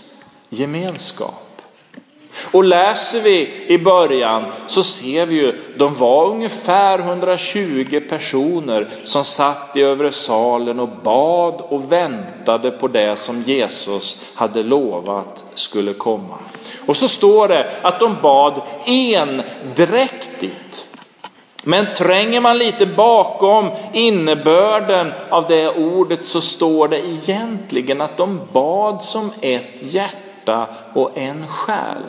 gemenskap. 0.49 1.51
Och 2.53 2.65
läser 2.65 3.21
vi 3.21 3.65
i 3.67 3.79
början 3.79 4.45
så 4.67 4.83
ser 4.83 5.27
vi 5.27 5.35
ju, 5.35 5.59
de 5.79 5.95
var 5.95 6.27
ungefär 6.27 6.99
120 6.99 8.01
personer 8.09 8.89
som 9.05 9.25
satt 9.25 9.77
i 9.77 9.83
övre 9.83 10.13
salen 10.13 10.81
och 10.81 10.89
bad 10.89 11.61
och 11.61 11.93
väntade 11.93 12.71
på 12.71 12.89
det 12.89 13.17
som 13.17 13.43
Jesus 13.43 14.33
hade 14.35 14.63
lovat 14.63 15.45
skulle 15.55 15.93
komma. 15.93 16.39
Och 16.87 16.97
så 16.97 17.09
står 17.09 17.49
det 17.49 17.71
att 17.83 18.01
de 18.01 18.17
bad 18.23 18.63
endräktigt. 18.87 20.90
Men 21.65 21.87
tränger 21.95 22.41
man 22.41 22.59
lite 22.59 22.87
bakom 22.87 23.71
innebörden 23.93 25.13
av 25.31 25.47
det 25.47 25.69
ordet 25.69 26.27
så 26.27 26.41
står 26.41 26.89
det 26.89 27.07
egentligen 27.07 28.01
att 28.01 28.17
de 28.17 28.41
bad 28.53 29.03
som 29.03 29.33
ett 29.41 29.93
hjärta 29.93 30.69
och 30.95 31.19
en 31.19 31.49
själ. 31.49 32.03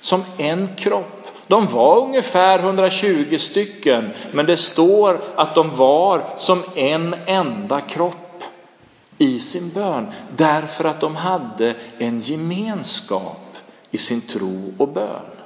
Som 0.00 0.24
en 0.36 0.68
kropp. 0.76 1.26
De 1.46 1.66
var 1.66 2.00
ungefär 2.00 2.58
120 2.58 3.36
stycken, 3.38 4.10
men 4.32 4.46
det 4.46 4.56
står 4.56 5.20
att 5.36 5.54
de 5.54 5.76
var 5.76 6.24
som 6.36 6.62
en 6.74 7.14
enda 7.26 7.80
kropp 7.80 8.44
i 9.18 9.40
sin 9.40 9.70
bön. 9.70 10.06
Därför 10.36 10.84
att 10.84 11.00
de 11.00 11.16
hade 11.16 11.74
en 11.98 12.20
gemenskap 12.20 13.56
i 13.90 13.98
sin 13.98 14.20
tro 14.20 14.74
och 14.78 14.88
bön. 14.88 15.39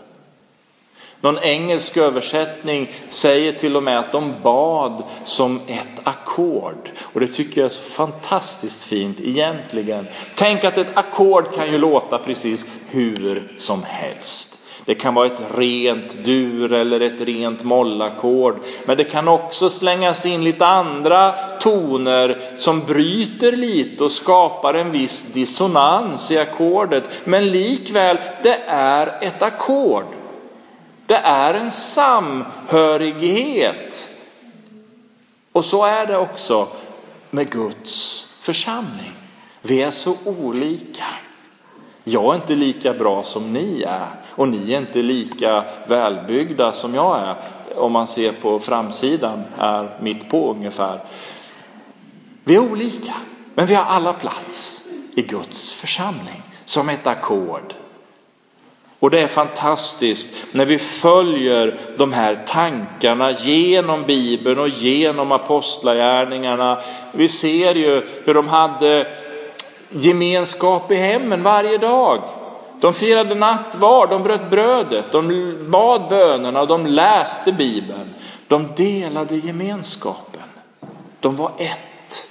Någon 1.25 1.39
engelsk 1.39 1.97
översättning 1.97 2.93
säger 3.09 3.53
till 3.53 3.77
och 3.77 3.83
med 3.83 3.99
att 3.99 4.13
de 4.13 4.35
bad 4.43 5.03
som 5.25 5.61
ett 5.67 6.01
ackord. 6.03 6.91
Och 7.01 7.21
det 7.21 7.27
tycker 7.27 7.61
jag 7.61 7.67
är 7.67 7.75
så 7.75 7.83
fantastiskt 7.83 8.85
fint 8.85 9.21
egentligen. 9.21 10.07
Tänk 10.35 10.65
att 10.65 10.79
ett 10.79 10.97
ackord 10.97 11.55
kan 11.55 11.73
ju 11.73 11.79
låta 11.79 12.19
precis 12.19 12.67
hur 12.91 13.53
som 13.57 13.83
helst. 13.83 14.59
Det 14.85 14.95
kan 14.95 15.15
vara 15.15 15.27
ett 15.27 15.43
rent 15.55 16.25
dur 16.25 16.73
eller 16.73 17.01
ett 17.01 17.21
rent 17.21 17.65
mollackord. 17.65 18.57
Men 18.85 18.97
det 18.97 19.05
kan 19.05 19.29
också 19.29 19.71
slängas 19.71 20.27
in 20.27 20.45
lite 20.45 20.67
andra 20.67 21.33
toner 21.61 22.39
som 22.57 22.81
bryter 22.81 23.53
lite 23.53 24.05
och 24.05 24.13
skapar 24.13 24.75
en 24.75 24.93
viss 24.93 25.33
dissonans 25.33 26.31
i 26.31 26.39
ackordet. 26.39 27.05
Men 27.25 27.49
likväl, 27.49 28.19
det 28.43 28.59
är 28.67 29.19
ett 29.21 29.43
ackord. 29.43 30.05
Det 31.07 31.17
är 31.17 31.55
en 31.55 31.71
samhörighet. 31.71 34.09
Och 35.53 35.65
så 35.65 35.85
är 35.85 36.07
det 36.07 36.17
också 36.17 36.69
med 37.31 37.51
Guds 37.51 38.25
församling. 38.43 39.13
Vi 39.63 39.83
är 39.83 39.91
så 39.91 40.17
olika. 40.27 41.05
Jag 42.05 42.35
är 42.35 42.37
inte 42.37 42.55
lika 42.55 42.93
bra 42.93 43.23
som 43.23 43.53
ni 43.53 43.83
är 43.83 44.07
och 44.31 44.49
ni 44.49 44.73
är 44.73 44.79
inte 44.79 45.03
lika 45.03 45.65
välbyggda 45.87 46.73
som 46.73 46.95
jag 46.95 47.21
är. 47.21 47.35
Om 47.77 47.93
man 47.93 48.07
ser 48.07 48.33
på 48.33 48.59
framsidan 48.59 49.45
är 49.59 49.99
mitt 50.01 50.31
på 50.31 50.51
ungefär. 50.51 51.01
Vi 52.45 52.55
är 52.55 52.73
olika, 52.73 53.15
men 53.55 53.67
vi 53.67 53.75
har 53.75 53.85
alla 53.85 54.13
plats 54.13 54.87
i 55.15 55.23
Guds 55.23 55.73
församling 55.73 56.43
som 56.65 56.89
ett 56.89 57.07
ackord 57.07 57.75
och 59.05 59.11
det 59.11 59.21
är 59.21 59.27
fantastiskt 59.27 60.35
när 60.53 60.65
vi 60.65 60.79
följer 60.79 61.79
de 61.97 62.13
här 62.13 62.43
tankarna 62.47 63.31
genom 63.33 64.03
Bibeln 64.03 64.59
och 64.59 64.69
genom 64.69 65.33
apostlagärningarna. 65.33 66.83
Vi 67.13 67.29
ser 67.29 67.75
ju 67.75 68.03
hur 68.25 68.35
de 68.35 68.49
hade 68.49 69.07
gemenskap 69.91 70.91
i 70.91 70.95
hemmen 70.95 71.43
varje 71.43 71.79
dag. 71.79 72.23
De 72.81 72.95
firade 72.95 73.35
nattvard, 73.35 74.11
de 74.11 74.23
bröt 74.23 74.51
brödet, 74.51 75.13
de 75.13 75.57
bad 75.71 76.09
bönerna 76.09 76.61
och 76.61 76.69
de 76.69 76.87
läste 76.87 77.53
Bibeln. 77.53 78.15
De 78.49 78.69
delade 78.77 79.37
gemenskapen. 79.37 80.43
De 81.21 81.37
var 81.37 81.51
ett. 81.59 82.31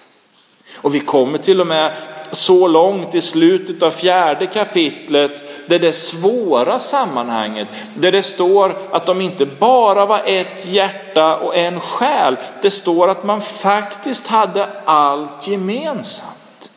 Och 0.75 0.96
vi 0.96 1.00
kommer 1.00 1.38
till 1.38 1.62
och 1.62 1.68
med 1.68 1.94
så 2.35 2.67
långt 2.67 3.15
i 3.15 3.22
slutet 3.22 3.83
av 3.83 3.91
fjärde 3.91 4.48
kapitlet, 4.48 5.43
där 5.67 5.79
det 5.79 5.93
svåra 5.93 6.79
sammanhanget, 6.79 7.67
där 7.93 8.11
det 8.11 8.24
står 8.24 8.75
att 8.91 9.05
de 9.05 9.22
inte 9.22 9.46
bara 9.46 10.05
var 10.05 10.22
ett 10.25 10.65
hjärta 10.65 11.37
och 11.37 11.55
en 11.55 11.79
själ. 11.79 12.35
Det 12.61 12.72
står 12.72 13.07
att 13.07 13.24
man 13.24 13.41
faktiskt 13.41 14.27
hade 14.27 14.69
allt 14.85 15.48
gemensamt. 15.48 16.72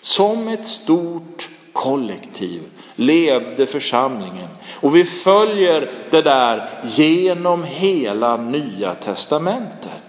Som 0.00 0.48
ett 0.48 0.66
stort 0.66 1.48
kollektiv 1.72 2.62
levde 2.96 3.66
församlingen. 3.66 4.48
Och 4.74 4.96
vi 4.96 5.04
följer 5.04 5.90
det 6.10 6.22
där 6.22 6.70
genom 6.84 7.64
hela 7.64 8.36
nya 8.36 8.94
testamentet. 8.94 10.07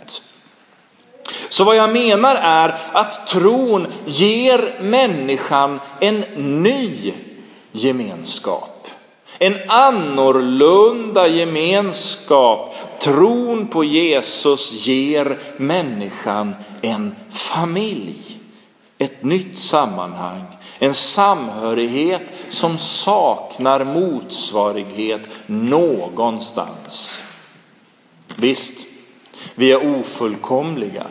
Så 1.50 1.64
vad 1.64 1.76
jag 1.76 1.94
menar 1.94 2.36
är 2.36 2.76
att 2.92 3.28
tron 3.28 3.88
ger 4.06 4.82
människan 4.82 5.80
en 6.00 6.20
ny 6.64 7.14
gemenskap. 7.72 8.88
En 9.40 9.56
annorlunda 9.68 11.28
gemenskap. 11.28 12.76
Tron 13.00 13.68
på 13.68 13.84
Jesus 13.84 14.88
ger 14.88 15.38
människan 15.58 16.56
en 16.82 17.16
familj. 17.32 18.40
Ett 18.98 19.24
nytt 19.24 19.60
sammanhang. 19.60 20.46
En 20.80 20.94
samhörighet 20.94 22.22
som 22.50 22.78
saknar 22.78 23.84
motsvarighet 23.84 25.22
någonstans. 25.46 27.22
Visst, 28.36 28.88
vi 29.56 29.72
är 29.72 30.00
ofullkomliga. 30.00 31.08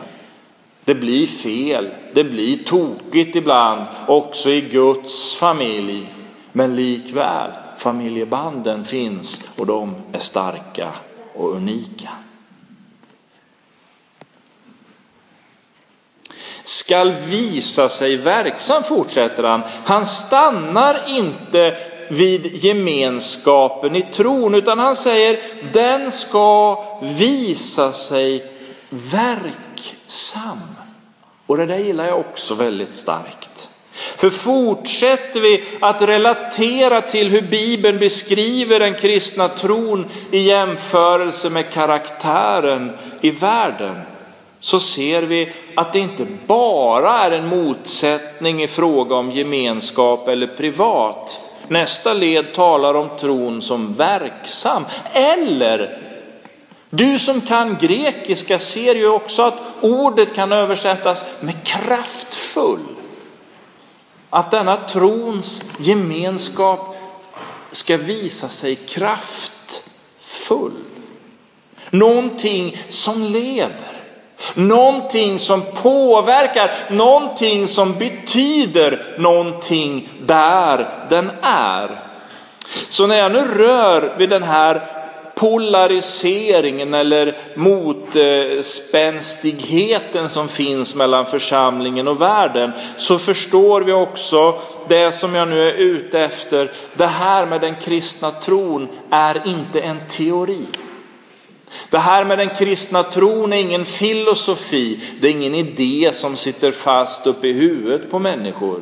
Det 0.89 0.95
blir 0.95 1.27
fel, 1.27 1.89
det 2.13 2.23
blir 2.23 2.57
tokigt 2.57 3.35
ibland 3.35 3.85
också 4.07 4.49
i 4.49 4.61
Guds 4.61 5.35
familj. 5.35 6.13
Men 6.51 6.75
likväl, 6.75 7.51
familjebanden 7.77 8.85
finns 8.85 9.51
och 9.57 9.65
de 9.65 9.95
är 10.11 10.19
starka 10.19 10.91
och 11.35 11.55
unika. 11.55 12.09
Skall 16.63 17.11
visa 17.11 17.89
sig 17.89 18.17
verksam, 18.17 18.83
fortsätter 18.83 19.43
han. 19.43 19.61
Han 19.85 20.05
stannar 20.05 21.03
inte 21.07 21.77
vid 22.09 22.63
gemenskapen 22.63 23.95
i 23.95 24.01
tron, 24.01 24.55
utan 24.55 24.79
han 24.79 24.95
säger 24.95 25.39
den 25.73 26.11
ska 26.11 26.83
visa 27.01 27.91
sig 27.91 28.51
verksam. 28.89 30.78
Och 31.49 31.57
det 31.57 31.65
där 31.65 31.77
gillar 31.77 32.07
jag 32.07 32.19
också 32.19 32.55
väldigt 32.55 32.95
starkt. 32.95 33.69
För 33.91 34.29
fortsätter 34.29 35.39
vi 35.39 35.63
att 35.79 36.01
relatera 36.01 37.01
till 37.01 37.29
hur 37.29 37.41
Bibeln 37.41 37.99
beskriver 37.99 38.79
den 38.79 38.93
kristna 38.93 39.47
tron 39.47 40.05
i 40.31 40.39
jämförelse 40.39 41.49
med 41.49 41.69
karaktären 41.69 42.91
i 43.21 43.31
världen 43.31 43.95
så 44.59 44.79
ser 44.79 45.21
vi 45.21 45.53
att 45.75 45.93
det 45.93 45.99
inte 45.99 46.25
bara 46.47 47.19
är 47.19 47.31
en 47.31 47.47
motsättning 47.47 48.63
i 48.63 48.67
fråga 48.67 49.15
om 49.15 49.31
gemenskap 49.31 50.27
eller 50.27 50.47
privat. 50.47 51.39
Nästa 51.67 52.13
led 52.13 52.53
talar 52.53 52.93
om 52.93 53.09
tron 53.19 53.61
som 53.61 53.93
verksam 53.93 54.85
eller 55.13 56.08
du 56.89 57.19
som 57.19 57.41
kan 57.41 57.77
grekiska 57.81 58.59
ser 58.59 58.95
ju 58.95 59.07
också 59.07 59.41
att 59.41 59.59
ordet 59.81 60.35
kan 60.35 60.51
översättas 60.51 61.25
med 61.39 61.63
kraftfull. 61.63 62.85
Att 64.29 64.51
denna 64.51 64.75
trons 64.75 65.71
gemenskap 65.79 66.95
ska 67.71 67.97
visa 67.97 68.47
sig 68.47 68.75
kraftfull. 68.75 69.83
Någonting 71.89 72.81
som 72.89 73.23
lever. 73.23 73.89
Någonting 74.53 75.39
som 75.39 75.61
påverkar, 75.61 76.71
någonting 76.89 77.67
som 77.67 77.93
betyder 77.93 79.15
någonting 79.17 80.09
där 80.25 81.05
den 81.09 81.31
är. 81.41 82.03
Så 82.89 83.07
när 83.07 83.17
jag 83.17 83.31
nu 83.31 83.47
rör 83.47 84.15
vid 84.17 84.29
den 84.29 84.43
här 84.43 84.98
polariseringen 85.39 86.93
eller 86.93 87.37
motspänstigheten 87.55 90.29
som 90.29 90.47
finns 90.47 90.95
mellan 90.95 91.25
församlingen 91.25 92.07
och 92.07 92.21
världen 92.21 92.71
så 92.97 93.19
förstår 93.19 93.81
vi 93.81 93.93
också 93.93 94.61
det 94.87 95.11
som 95.11 95.35
jag 95.35 95.47
nu 95.47 95.69
är 95.69 95.73
ute 95.73 96.19
efter. 96.19 96.71
Det 96.93 97.07
här 97.07 97.45
med 97.45 97.61
den 97.61 97.75
kristna 97.75 98.31
tron 98.31 98.87
är 99.09 99.41
inte 99.45 99.79
en 99.79 99.99
teori. 100.07 100.65
Det 101.89 101.97
här 101.97 102.25
med 102.25 102.37
den 102.37 102.49
kristna 102.49 103.03
tron 103.03 103.53
är 103.53 103.57
ingen 103.57 103.85
filosofi, 103.85 104.99
det 105.21 105.27
är 105.27 105.31
ingen 105.31 105.55
idé 105.55 106.09
som 106.13 106.35
sitter 106.35 106.71
fast 106.71 107.27
uppe 107.27 107.47
i 107.47 107.53
huvudet 107.53 108.11
på 108.11 108.19
människor. 108.19 108.81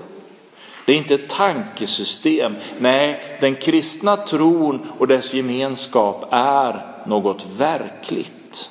Det 0.88 0.93
är 0.93 0.97
inte 0.97 1.13
ett 1.13 1.30
tankesystem. 1.30 2.56
Nej, 2.80 3.38
den 3.39 3.56
kristna 3.56 4.17
tron 4.17 4.88
och 4.97 5.08
dess 5.08 5.34
gemenskap 5.34 6.28
är 6.32 6.86
något 7.06 7.45
verkligt. 7.58 8.69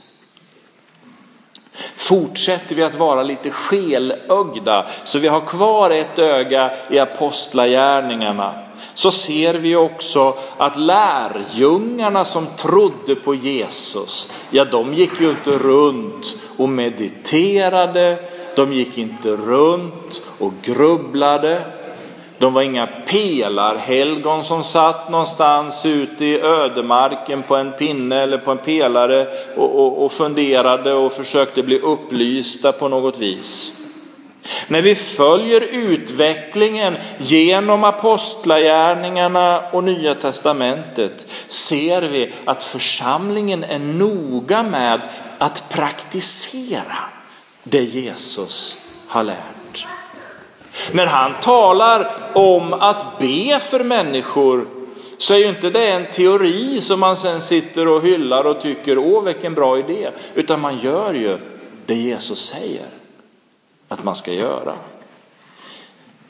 Fortsätter 1.94 2.74
vi 2.74 2.82
att 2.82 2.94
vara 2.94 3.22
lite 3.22 3.50
skelögda 3.50 4.86
så 5.04 5.18
vi 5.18 5.28
har 5.28 5.40
kvar 5.40 5.90
ett 5.90 6.18
öga 6.18 6.70
i 6.90 6.98
apostlagärningarna 6.98 8.54
så 8.94 9.10
ser 9.10 9.54
vi 9.54 9.76
också 9.76 10.34
att 10.56 10.78
lärjungarna 10.78 12.24
som 12.24 12.46
trodde 12.56 13.14
på 13.14 13.34
Jesus, 13.34 14.32
ja 14.50 14.64
de 14.64 14.94
gick 14.94 15.20
ju 15.20 15.30
inte 15.30 15.50
runt 15.50 16.36
och 16.56 16.68
mediterade, 16.68 18.18
de 18.54 18.72
gick 18.72 18.98
inte 18.98 19.28
runt 19.28 20.22
och 20.38 20.52
grubblade, 20.62 21.62
de 22.38 22.54
var 22.54 22.62
inga 22.62 22.86
pelarhelgon 23.06 24.44
som 24.44 24.64
satt 24.64 25.10
någonstans 25.10 25.86
ute 25.86 26.24
i 26.24 26.40
ödemarken 26.40 27.42
på 27.42 27.56
en 27.56 27.72
pinne 27.72 28.22
eller 28.22 28.38
på 28.38 28.50
en 28.50 28.58
pelare 28.58 29.26
och, 29.56 29.80
och, 29.80 30.04
och 30.04 30.12
funderade 30.12 30.94
och 30.94 31.12
försökte 31.12 31.62
bli 31.62 31.78
upplysta 31.78 32.72
på 32.72 32.88
något 32.88 33.18
vis. 33.18 33.72
När 34.68 34.82
vi 34.82 34.94
följer 34.94 35.60
utvecklingen 35.60 36.96
genom 37.18 37.84
apostlagärningarna 37.84 39.70
och 39.70 39.84
Nya 39.84 40.14
Testamentet 40.14 41.26
ser 41.48 42.02
vi 42.02 42.32
att 42.44 42.62
församlingen 42.62 43.64
är 43.64 43.78
noga 43.78 44.62
med 44.62 45.00
att 45.38 45.68
praktisera 45.70 46.98
det 47.62 47.82
Jesus 47.82 48.86
har 49.08 49.24
lärt. 49.24 49.65
När 50.92 51.06
han 51.06 51.32
talar 51.40 52.10
om 52.34 52.72
att 52.72 53.18
be 53.18 53.60
för 53.60 53.84
människor 53.84 54.68
så 55.18 55.34
är 55.34 55.38
ju 55.38 55.48
inte 55.48 55.70
det 55.70 55.90
en 55.90 56.10
teori 56.10 56.80
som 56.80 57.00
man 57.00 57.16
sen 57.16 57.40
sitter 57.40 57.88
och 57.88 58.02
hyllar 58.02 58.44
och 58.44 58.60
tycker 58.60 58.98
åh 58.98 59.24
vilken 59.24 59.54
bra 59.54 59.78
idé, 59.78 60.10
utan 60.34 60.60
man 60.60 60.78
gör 60.78 61.14
ju 61.14 61.38
det 61.86 61.94
Jesus 61.94 62.48
säger 62.48 62.86
att 63.88 64.04
man 64.04 64.16
ska 64.16 64.32
göra. 64.32 64.74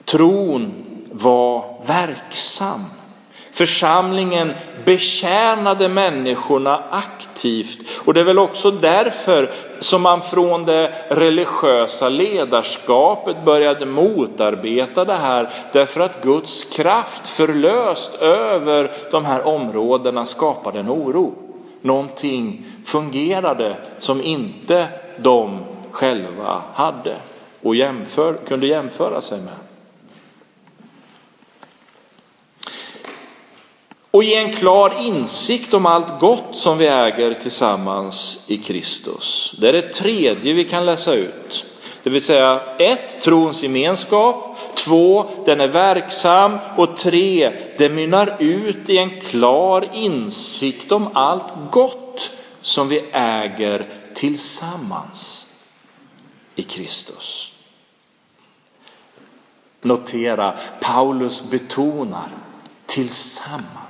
Tron 0.04 0.72
var 1.12 1.82
verksam. 1.86 2.84
Församlingen 3.56 4.52
betjänade 4.84 5.88
människorna 5.88 6.82
aktivt 6.90 7.78
och 8.04 8.14
det 8.14 8.20
är 8.20 8.24
väl 8.24 8.38
också 8.38 8.70
därför 8.70 9.50
som 9.80 10.02
man 10.02 10.22
från 10.22 10.64
det 10.64 10.92
religiösa 11.08 12.08
ledarskapet 12.08 13.44
började 13.44 13.86
motarbeta 13.86 15.04
det 15.04 15.14
här. 15.14 15.48
Därför 15.72 16.00
att 16.00 16.22
Guds 16.22 16.64
kraft 16.64 17.28
förlöst 17.28 18.22
över 18.22 18.90
de 19.10 19.24
här 19.24 19.46
områdena 19.46 20.26
skapade 20.26 20.80
en 20.80 20.90
oro. 20.90 21.34
Någonting 21.80 22.66
fungerade 22.84 23.76
som 23.98 24.22
inte 24.22 24.88
de 25.18 25.58
själva 25.90 26.62
hade 26.74 27.16
och 27.62 27.76
jämför, 27.76 28.34
kunde 28.48 28.66
jämföra 28.66 29.20
sig 29.20 29.40
med. 29.40 29.65
Och 34.16 34.24
ge 34.24 34.34
en 34.34 34.52
klar 34.52 35.00
insikt 35.00 35.74
om 35.74 35.86
allt 35.86 36.20
gott 36.20 36.56
som 36.56 36.78
vi 36.78 36.86
äger 36.86 37.34
tillsammans 37.34 38.44
i 38.50 38.58
Kristus. 38.58 39.54
Det 39.58 39.68
är 39.68 39.72
det 39.72 39.92
tredje 39.92 40.52
vi 40.52 40.64
kan 40.64 40.86
läsa 40.86 41.14
ut. 41.14 41.64
Det 42.02 42.10
vill 42.10 42.22
säga 42.22 42.60
ett, 42.78 43.22
trons 43.22 43.62
gemenskap. 43.62 44.56
Två, 44.74 45.26
den 45.44 45.60
är 45.60 45.68
verksam. 45.68 46.58
Och 46.76 46.96
tre, 46.96 47.52
det 47.78 47.88
mynnar 47.88 48.36
ut 48.38 48.88
i 48.88 48.98
en 48.98 49.20
klar 49.20 49.90
insikt 49.92 50.92
om 50.92 51.08
allt 51.16 51.54
gott 51.70 52.30
som 52.60 52.88
vi 52.88 53.04
äger 53.12 53.86
tillsammans 54.14 55.54
i 56.54 56.62
Kristus. 56.62 57.52
Notera, 59.82 60.54
Paulus 60.80 61.50
betonar 61.50 62.28
tillsammans. 62.86 63.85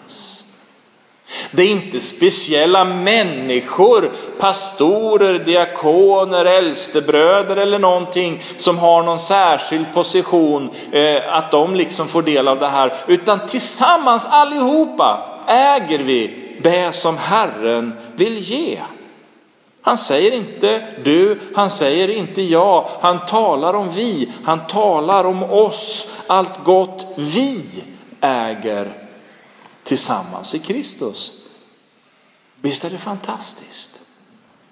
Det 1.51 1.63
är 1.63 1.71
inte 1.71 2.01
speciella 2.01 2.85
människor, 2.85 4.11
pastorer, 4.39 5.39
diakoner, 5.39 6.45
äldstebröder 6.45 7.57
eller 7.57 7.79
någonting 7.79 8.43
som 8.57 8.79
har 8.79 9.03
någon 9.03 9.19
särskild 9.19 9.87
position, 9.95 10.71
eh, 10.93 11.37
att 11.37 11.51
de 11.51 11.75
liksom 11.75 12.07
får 12.09 12.23
del 12.23 12.49
av 12.49 12.59
det 12.59 12.69
här. 12.69 12.93
Utan 13.07 13.47
tillsammans 13.47 14.27
allihopa 14.31 15.27
äger 15.47 15.99
vi 15.99 16.31
det 16.63 16.95
som 16.95 17.17
Herren 17.17 17.93
vill 18.17 18.39
ge. 18.39 18.79
Han 19.83 19.99
säger 19.99 20.33
inte 20.35 20.87
du, 21.05 21.39
han 21.55 21.71
säger 21.71 22.11
inte 22.11 22.43
jag, 22.43 22.89
han 23.01 23.27
talar 23.27 23.75
om 23.75 23.91
vi, 23.91 24.33
han 24.45 24.67
talar 24.67 25.25
om 25.25 25.43
oss, 25.43 26.07
allt 26.27 26.65
gott 26.65 27.07
vi 27.17 27.63
äger 28.21 29.06
tillsammans 29.87 30.55
i 30.55 30.59
Kristus. 30.59 31.49
Visst 32.61 32.85
är 32.85 32.91
det 32.91 32.99
fantastiskt? 32.99 34.01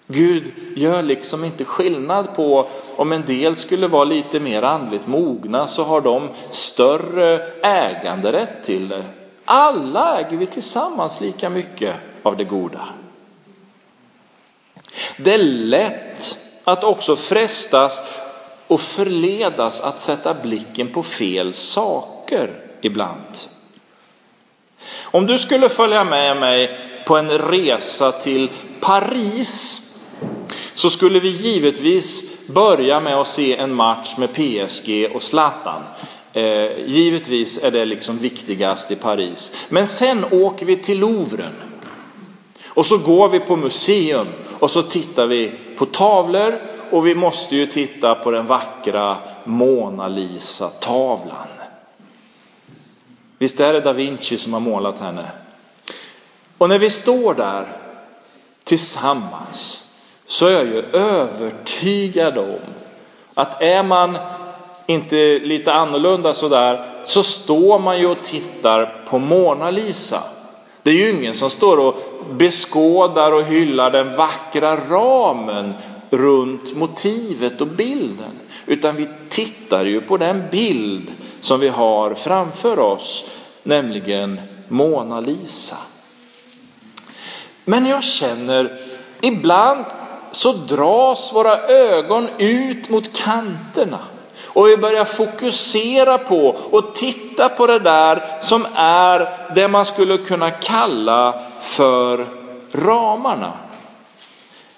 Gud 0.06 0.52
gör 0.76 1.02
liksom 1.02 1.44
inte 1.44 1.64
skillnad 1.64 2.34
på 2.34 2.68
om 2.96 3.12
en 3.12 3.24
del 3.26 3.56
skulle 3.56 3.86
vara 3.86 4.04
lite 4.04 4.40
mer 4.40 4.62
andligt 4.62 5.06
mogna 5.06 5.68
så 5.68 5.84
har 5.84 6.00
de 6.00 6.28
större 6.50 7.46
äganderätt 7.62 8.64
till 8.64 8.88
det. 8.88 9.04
Alla 9.44 10.20
äger 10.20 10.36
vi 10.36 10.46
tillsammans 10.46 11.20
lika 11.20 11.50
mycket 11.50 11.96
av 12.22 12.36
det 12.36 12.44
goda. 12.44 12.88
Det 15.16 15.34
är 15.34 15.38
lätt 15.42 16.38
att 16.64 16.84
också 16.84 17.16
frestas 17.16 18.02
och 18.66 18.80
förledas 18.80 19.80
att 19.80 20.00
sätta 20.00 20.34
blicken 20.34 20.88
på 20.88 21.02
fel 21.02 21.54
saker 21.54 22.60
ibland. 22.80 23.53
Om 25.14 25.26
du 25.26 25.38
skulle 25.38 25.68
följa 25.68 26.04
med 26.04 26.36
mig 26.36 26.70
på 27.06 27.16
en 27.16 27.30
resa 27.30 28.12
till 28.12 28.50
Paris 28.80 29.80
så 30.74 30.90
skulle 30.90 31.20
vi 31.20 31.28
givetvis 31.28 32.48
börja 32.48 33.00
med 33.00 33.16
att 33.16 33.28
se 33.28 33.56
en 33.56 33.74
match 33.74 34.16
med 34.18 34.32
PSG 34.32 35.08
och 35.14 35.22
Zlatan. 35.22 35.82
Eh, 36.32 36.78
givetvis 36.86 37.58
är 37.62 37.70
det 37.70 37.84
liksom 37.84 38.18
viktigast 38.18 38.90
i 38.90 38.96
Paris. 38.96 39.66
Men 39.68 39.86
sen 39.86 40.24
åker 40.30 40.66
vi 40.66 40.76
till 40.76 40.98
Louvren 40.98 41.54
och 42.66 42.86
så 42.86 42.98
går 42.98 43.28
vi 43.28 43.40
på 43.40 43.56
museum 43.56 44.26
och 44.58 44.70
så 44.70 44.82
tittar 44.82 45.26
vi 45.26 45.52
på 45.76 45.86
tavlor 45.86 46.58
och 46.90 47.06
vi 47.06 47.14
måste 47.14 47.56
ju 47.56 47.66
titta 47.66 48.14
på 48.14 48.30
den 48.30 48.46
vackra 48.46 49.16
Mona 49.44 50.08
Lisa-tavlan. 50.08 51.53
Visst 53.44 53.60
är 53.60 53.72
det 53.72 53.80
da 53.80 53.92
Vinci 53.92 54.38
som 54.38 54.52
har 54.52 54.60
målat 54.60 54.98
henne? 54.98 55.30
Och 56.58 56.68
när 56.68 56.78
vi 56.78 56.90
står 56.90 57.34
där 57.34 57.66
tillsammans 58.64 59.90
så 60.26 60.46
är 60.46 60.52
jag 60.52 60.66
ju 60.66 60.82
övertygad 60.92 62.38
om 62.38 62.60
att 63.34 63.62
är 63.62 63.82
man 63.82 64.18
inte 64.86 65.38
lite 65.38 65.72
annorlunda 65.72 66.34
sådär 66.34 67.02
så 67.04 67.22
står 67.22 67.78
man 67.78 67.98
ju 67.98 68.06
och 68.06 68.22
tittar 68.22 69.04
på 69.10 69.18
Mona 69.18 69.70
Lisa. 69.70 70.22
Det 70.82 70.90
är 70.90 70.94
ju 70.94 71.10
ingen 71.10 71.34
som 71.34 71.50
står 71.50 71.86
och 71.86 71.96
beskådar 72.30 73.32
och 73.32 73.44
hyllar 73.44 73.90
den 73.90 74.16
vackra 74.16 74.76
ramen 74.76 75.74
runt 76.10 76.76
motivet 76.76 77.60
och 77.60 77.66
bilden. 77.66 78.32
Utan 78.66 78.96
vi 78.96 79.08
tittar 79.28 79.84
ju 79.84 80.00
på 80.00 80.16
den 80.16 80.42
bild 80.50 81.10
som 81.40 81.60
vi 81.60 81.68
har 81.68 82.14
framför 82.14 82.78
oss, 82.78 83.24
nämligen 83.64 84.40
Mona 84.68 85.20
Lisa. 85.20 85.76
Men 87.64 87.86
jag 87.86 88.04
känner 88.04 88.78
ibland 89.20 89.84
så 90.30 90.52
dras 90.52 91.32
våra 91.34 91.58
ögon 91.58 92.28
ut 92.38 92.88
mot 92.88 93.16
kanterna 93.16 93.98
och 94.54 94.68
vi 94.68 94.76
börjar 94.76 95.04
fokusera 95.04 96.18
på 96.18 96.56
och 96.70 96.94
titta 96.94 97.48
på 97.48 97.66
det 97.66 97.78
där 97.78 98.36
som 98.40 98.66
är 98.74 99.48
det 99.54 99.68
man 99.68 99.84
skulle 99.84 100.18
kunna 100.18 100.50
kalla 100.50 101.42
för 101.60 102.26
ramarna. 102.72 103.52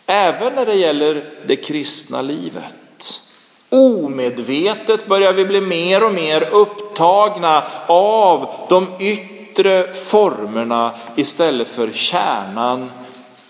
Även 0.07 0.53
när 0.53 0.67
det 0.67 0.75
gäller 0.75 1.25
det 1.47 1.57
kristna 1.57 2.23
livet. 2.23 3.23
Omedvetet 3.71 5.07
börjar 5.07 5.33
vi 5.33 5.45
bli 5.45 5.61
mer 5.61 6.05
och 6.05 6.13
mer 6.13 6.55
upptagna 6.97 7.63
av 7.87 8.49
de 8.69 8.87
yttre 8.99 9.93
formerna 9.93 10.95
istället 11.17 11.69
för 11.69 11.91
kärnan 11.93 12.91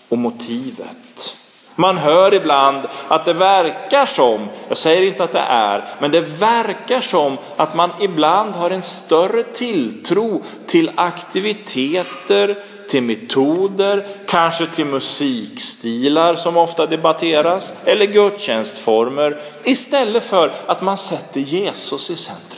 och 0.09 0.17
motivet. 0.17 1.33
Man 1.75 1.97
hör 1.97 2.33
ibland 2.33 2.87
att 3.07 3.25
det 3.25 3.33
verkar 3.33 4.05
som, 4.05 4.47
jag 4.67 4.77
säger 4.77 5.07
inte 5.07 5.23
att 5.23 5.33
det 5.33 5.45
är, 5.47 5.85
men 5.99 6.11
det 6.11 6.21
verkar 6.21 7.01
som 7.01 7.37
att 7.55 7.75
man 7.75 7.89
ibland 8.01 8.55
har 8.55 8.71
en 8.71 8.81
större 8.81 9.43
tilltro 9.43 10.41
till 10.65 10.91
aktiviteter, 10.95 12.63
till 12.89 13.03
metoder, 13.03 14.07
kanske 14.27 14.65
till 14.65 14.85
musikstilar 14.85 16.35
som 16.35 16.57
ofta 16.57 16.85
debatteras, 16.85 17.73
eller 17.85 18.05
gudstjänstformer, 18.05 19.37
istället 19.63 20.23
för 20.23 20.51
att 20.67 20.81
man 20.81 20.97
sätter 20.97 21.39
Jesus 21.39 22.09
i 22.09 22.15
centrum 22.15 22.56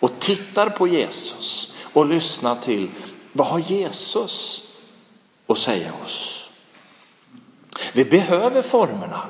och 0.00 0.18
tittar 0.18 0.68
på 0.68 0.88
Jesus 0.88 1.76
och 1.92 2.06
lyssnar 2.06 2.54
till 2.54 2.90
vad 3.32 3.46
har 3.46 3.58
Jesus 3.58 4.62
att 5.46 5.58
säga 5.58 5.92
oss? 6.04 6.44
Vi 7.92 8.04
behöver 8.04 8.62
formerna. 8.62 9.22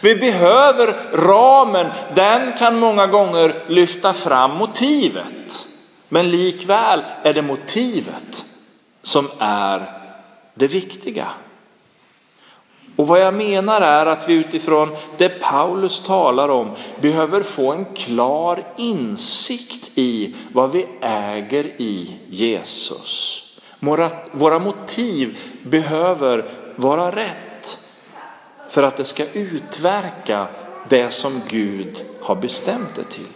Vi 0.00 0.16
behöver 0.16 1.16
ramen. 1.16 1.92
Den 2.14 2.58
kan 2.58 2.78
många 2.78 3.06
gånger 3.06 3.64
lyfta 3.68 4.12
fram 4.12 4.56
motivet. 4.56 5.66
Men 6.08 6.30
likväl 6.30 7.02
är 7.22 7.34
det 7.34 7.42
motivet 7.42 8.44
som 9.02 9.28
är 9.38 10.00
det 10.54 10.66
viktiga. 10.66 11.28
Och 13.00 13.06
vad 13.06 13.20
jag 13.20 13.34
menar 13.34 13.80
är 13.80 14.06
att 14.06 14.28
vi 14.28 14.34
utifrån 14.34 14.96
det 15.18 15.28
Paulus 15.28 16.04
talar 16.04 16.48
om 16.48 16.76
behöver 17.00 17.42
få 17.42 17.72
en 17.72 17.84
klar 17.84 18.64
insikt 18.76 19.90
i 19.94 20.34
vad 20.52 20.72
vi 20.72 20.86
äger 21.00 21.64
i 21.64 22.16
Jesus. 22.28 23.42
Våra, 23.78 24.10
våra 24.32 24.58
motiv 24.58 25.38
behöver 25.62 26.50
vara 26.76 27.16
rätt 27.16 27.78
för 28.68 28.82
att 28.82 28.96
det 28.96 29.04
ska 29.04 29.24
utverka 29.34 30.46
det 30.88 31.10
som 31.10 31.40
Gud 31.48 32.04
har 32.20 32.36
bestämt 32.36 32.94
det 32.96 33.04
till. 33.04 33.28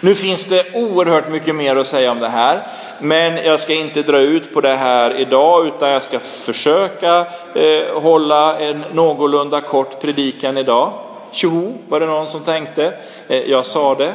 Nu 0.00 0.14
finns 0.14 0.46
det 0.46 0.74
oerhört 0.74 1.28
mycket 1.28 1.54
mer 1.54 1.76
att 1.76 1.86
säga 1.86 2.12
om 2.12 2.18
det 2.18 2.28
här. 2.28 2.66
Men 3.00 3.36
jag 3.36 3.60
ska 3.60 3.74
inte 3.74 4.02
dra 4.02 4.18
ut 4.18 4.54
på 4.54 4.60
det 4.60 4.76
här 4.76 5.20
idag 5.20 5.66
utan 5.66 5.90
jag 5.90 6.02
ska 6.02 6.18
försöka 6.18 7.26
eh, 7.54 8.02
hålla 8.02 8.58
en 8.58 8.84
någorlunda 8.92 9.60
kort 9.60 10.00
predikan 10.00 10.58
idag. 10.58 10.92
Tjoho, 11.32 11.72
var 11.88 12.00
det 12.00 12.06
någon 12.06 12.26
som 12.26 12.40
tänkte. 12.40 12.92
Eh, 13.28 13.50
jag 13.50 13.66
sa 13.66 13.94
det. 13.94 14.14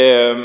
Eh, 0.00 0.36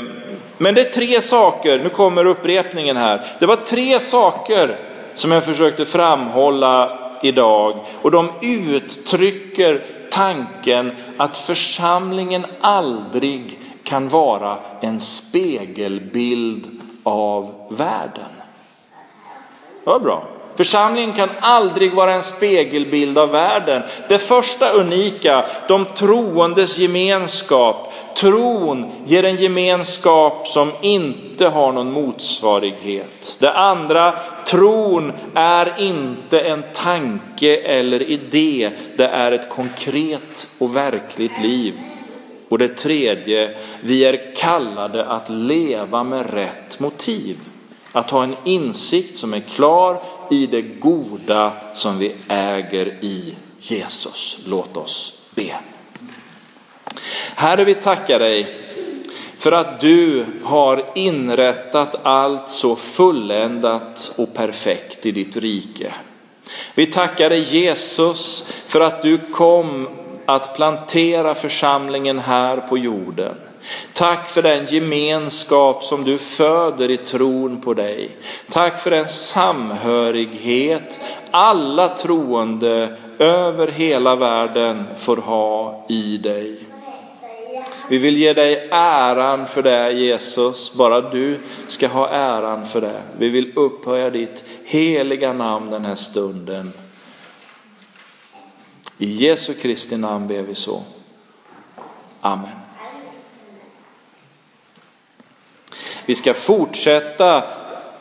men 0.58 0.74
det 0.74 0.80
är 0.80 0.92
tre 0.92 1.20
saker, 1.20 1.78
nu 1.78 1.88
kommer 1.88 2.24
upprepningen 2.24 2.96
här. 2.96 3.20
Det 3.38 3.46
var 3.46 3.56
tre 3.56 4.00
saker 4.00 4.76
som 5.14 5.32
jag 5.32 5.44
försökte 5.44 5.84
framhålla 5.84 6.98
idag 7.22 7.84
och 8.02 8.10
de 8.10 8.30
uttrycker 8.42 9.80
tanken 10.10 10.96
att 11.16 11.36
församlingen 11.36 12.46
aldrig 12.60 13.58
kan 13.84 14.08
vara 14.08 14.58
en 14.80 15.00
spegelbild 15.00 16.79
av 17.02 17.54
världen. 17.70 18.30
Det 19.84 19.90
var 19.90 20.00
bra. 20.00 20.24
Församlingen 20.56 21.12
kan 21.12 21.28
aldrig 21.40 21.92
vara 21.94 22.14
en 22.14 22.22
spegelbild 22.22 23.18
av 23.18 23.30
världen. 23.30 23.82
Det 24.08 24.18
första 24.18 24.72
unika, 24.72 25.44
de 25.68 25.84
troendes 25.84 26.78
gemenskap. 26.78 27.92
Tron 28.16 28.92
ger 29.04 29.24
en 29.24 29.36
gemenskap 29.36 30.48
som 30.48 30.72
inte 30.80 31.48
har 31.48 31.72
någon 31.72 31.92
motsvarighet. 31.92 33.36
Det 33.38 33.52
andra, 33.52 34.14
tron 34.46 35.12
är 35.34 35.74
inte 35.78 36.40
en 36.40 36.64
tanke 36.74 37.56
eller 37.56 38.02
idé. 38.02 38.70
Det 38.96 39.06
är 39.06 39.32
ett 39.32 39.48
konkret 39.50 40.46
och 40.58 40.76
verkligt 40.76 41.38
liv. 41.42 41.74
Och 42.50 42.58
det 42.58 42.68
tredje, 42.68 43.56
vi 43.80 44.04
är 44.04 44.34
kallade 44.36 45.04
att 45.04 45.28
leva 45.28 46.04
med 46.04 46.34
rätt 46.34 46.80
motiv. 46.80 47.36
Att 47.92 48.10
ha 48.10 48.22
en 48.22 48.36
insikt 48.44 49.18
som 49.18 49.34
är 49.34 49.40
klar 49.40 50.02
i 50.30 50.46
det 50.46 50.62
goda 50.62 51.52
som 51.74 51.98
vi 51.98 52.14
äger 52.28 52.86
i 53.04 53.34
Jesus. 53.58 54.38
Låt 54.46 54.76
oss 54.76 55.22
be. 55.34 55.54
Herre, 57.34 57.64
vi 57.64 57.74
tackar 57.74 58.18
dig 58.18 58.46
för 59.36 59.52
att 59.52 59.80
du 59.80 60.26
har 60.44 60.92
inrättat 60.94 62.06
allt 62.06 62.48
så 62.48 62.76
fulländat 62.76 64.12
och 64.18 64.34
perfekt 64.34 65.06
i 65.06 65.10
ditt 65.10 65.36
rike. 65.36 65.94
Vi 66.74 66.86
tackar 66.86 67.30
dig 67.30 67.40
Jesus 67.40 68.48
för 68.66 68.80
att 68.80 69.02
du 69.02 69.18
kom 69.18 69.88
att 70.34 70.56
plantera 70.56 71.34
församlingen 71.34 72.18
här 72.18 72.56
på 72.56 72.78
jorden. 72.78 73.34
Tack 73.92 74.30
för 74.30 74.42
den 74.42 74.66
gemenskap 74.66 75.84
som 75.84 76.04
du 76.04 76.18
föder 76.18 76.90
i 76.90 76.96
tron 76.96 77.60
på 77.60 77.74
dig. 77.74 78.16
Tack 78.50 78.78
för 78.78 78.90
den 78.90 79.08
samhörighet 79.08 81.00
alla 81.30 81.88
troende 81.88 82.96
över 83.18 83.68
hela 83.68 84.16
världen 84.16 84.84
får 84.96 85.16
ha 85.16 85.86
i 85.88 86.16
dig. 86.16 86.56
Vi 87.88 87.98
vill 87.98 88.16
ge 88.16 88.32
dig 88.32 88.68
äran 88.70 89.46
för 89.46 89.62
det 89.62 89.92
Jesus, 89.92 90.74
bara 90.74 91.00
du 91.00 91.38
ska 91.66 91.88
ha 91.88 92.08
äran 92.08 92.66
för 92.66 92.80
det. 92.80 93.02
Vi 93.18 93.28
vill 93.28 93.52
upphöja 93.56 94.10
ditt 94.10 94.44
heliga 94.64 95.32
namn 95.32 95.70
den 95.70 95.84
här 95.84 95.94
stunden. 95.94 96.72
I 99.02 99.06
Jesu 99.06 99.54
Kristi 99.54 99.96
namn 99.96 100.28
ber 100.28 100.42
vi 100.42 100.54
så. 100.54 100.82
Amen. 102.20 102.50
Vi 106.06 106.14
ska 106.14 106.34
fortsätta 106.34 107.44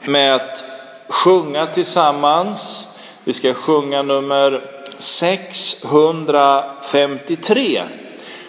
med 0.06 0.36
att 0.36 0.64
sjunga 1.08 1.68
tillsammans. 1.68 2.86
Vi 3.24 3.34
ska 3.34 3.54
sjunga 3.54 4.02
nummer 4.02 4.64
653. 4.98 7.84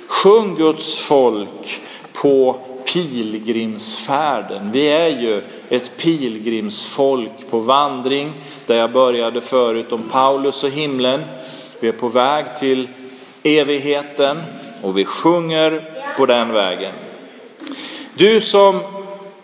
Sjung 0.06 0.54
Guds 0.54 0.96
folk 0.96 1.80
på 2.12 2.60
pilgrimsfärden. 2.92 4.72
Vi 4.72 4.88
är 4.88 5.08
ju 5.08 5.42
ett 5.68 5.96
pilgrimsfolk 5.96 7.50
på 7.50 7.58
vandring 7.58 8.32
där 8.66 8.76
jag 8.76 8.92
började 8.92 9.40
förut 9.40 9.92
om 9.92 10.08
Paulus 10.12 10.64
och 10.64 10.70
himlen. 10.70 11.24
Vi 11.80 11.88
är 11.88 11.92
på 11.92 12.08
väg 12.08 12.56
till 12.56 12.88
evigheten 13.42 14.42
och 14.82 14.98
vi 14.98 15.04
sjunger 15.04 15.82
på 16.16 16.26
den 16.26 16.52
vägen. 16.52 16.92
Du 18.14 18.40
som 18.40 18.80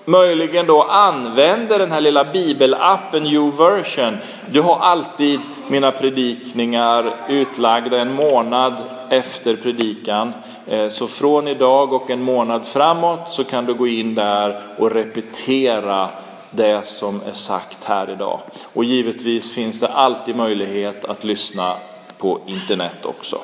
möjligen 0.05 0.67
då 0.67 0.83
använder 0.83 1.79
den 1.79 1.93
här 1.93 2.01
lilla 2.01 2.25
bibelappen 2.25 3.27
YouVersion. 3.27 4.19
Du 4.51 4.61
har 4.61 4.79
alltid 4.79 5.41
mina 5.69 5.93
predikningar 5.93 7.15
utlagda 7.29 8.01
en 8.01 8.15
månad 8.15 8.75
efter 9.11 9.57
predikan. 9.57 10.33
Eh, 10.67 10.89
så 10.89 11.07
från 11.07 11.49
idag 11.49 11.93
och 11.93 12.11
en 12.11 12.23
månad 12.23 12.67
framåt 12.67 13.31
så 13.31 13.45
kan 13.45 13.67
du 13.67 13.75
gå 13.75 13.87
in 13.87 14.15
där 14.15 14.61
och 14.79 14.91
repetera 14.91 16.09
det 16.51 16.87
som 16.87 17.21
är 17.27 17.33
sagt 17.33 17.85
här 17.85 18.11
idag. 18.11 18.41
Och 18.73 18.85
givetvis 18.85 19.55
finns 19.55 19.81
det 19.81 19.89
alltid 19.89 20.37
möjlighet 20.37 21.05
att 21.05 21.25
lyssna 21.25 21.75
på 22.19 22.41
internet 22.47 23.05
också. 23.05 23.39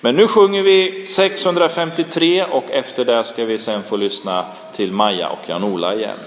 Men 0.00 0.16
nu 0.16 0.26
sjunger 0.26 0.62
vi 0.62 1.06
653 1.06 2.44
och 2.44 2.70
efter 2.70 3.04
det 3.04 3.24
ska 3.24 3.44
vi 3.44 3.58
sen 3.58 3.82
få 3.82 3.96
lyssna 3.96 4.44
till 4.72 4.92
Maja 4.92 5.28
och 5.28 5.48
Jan-Ola 5.48 5.94
igen. 5.94 6.18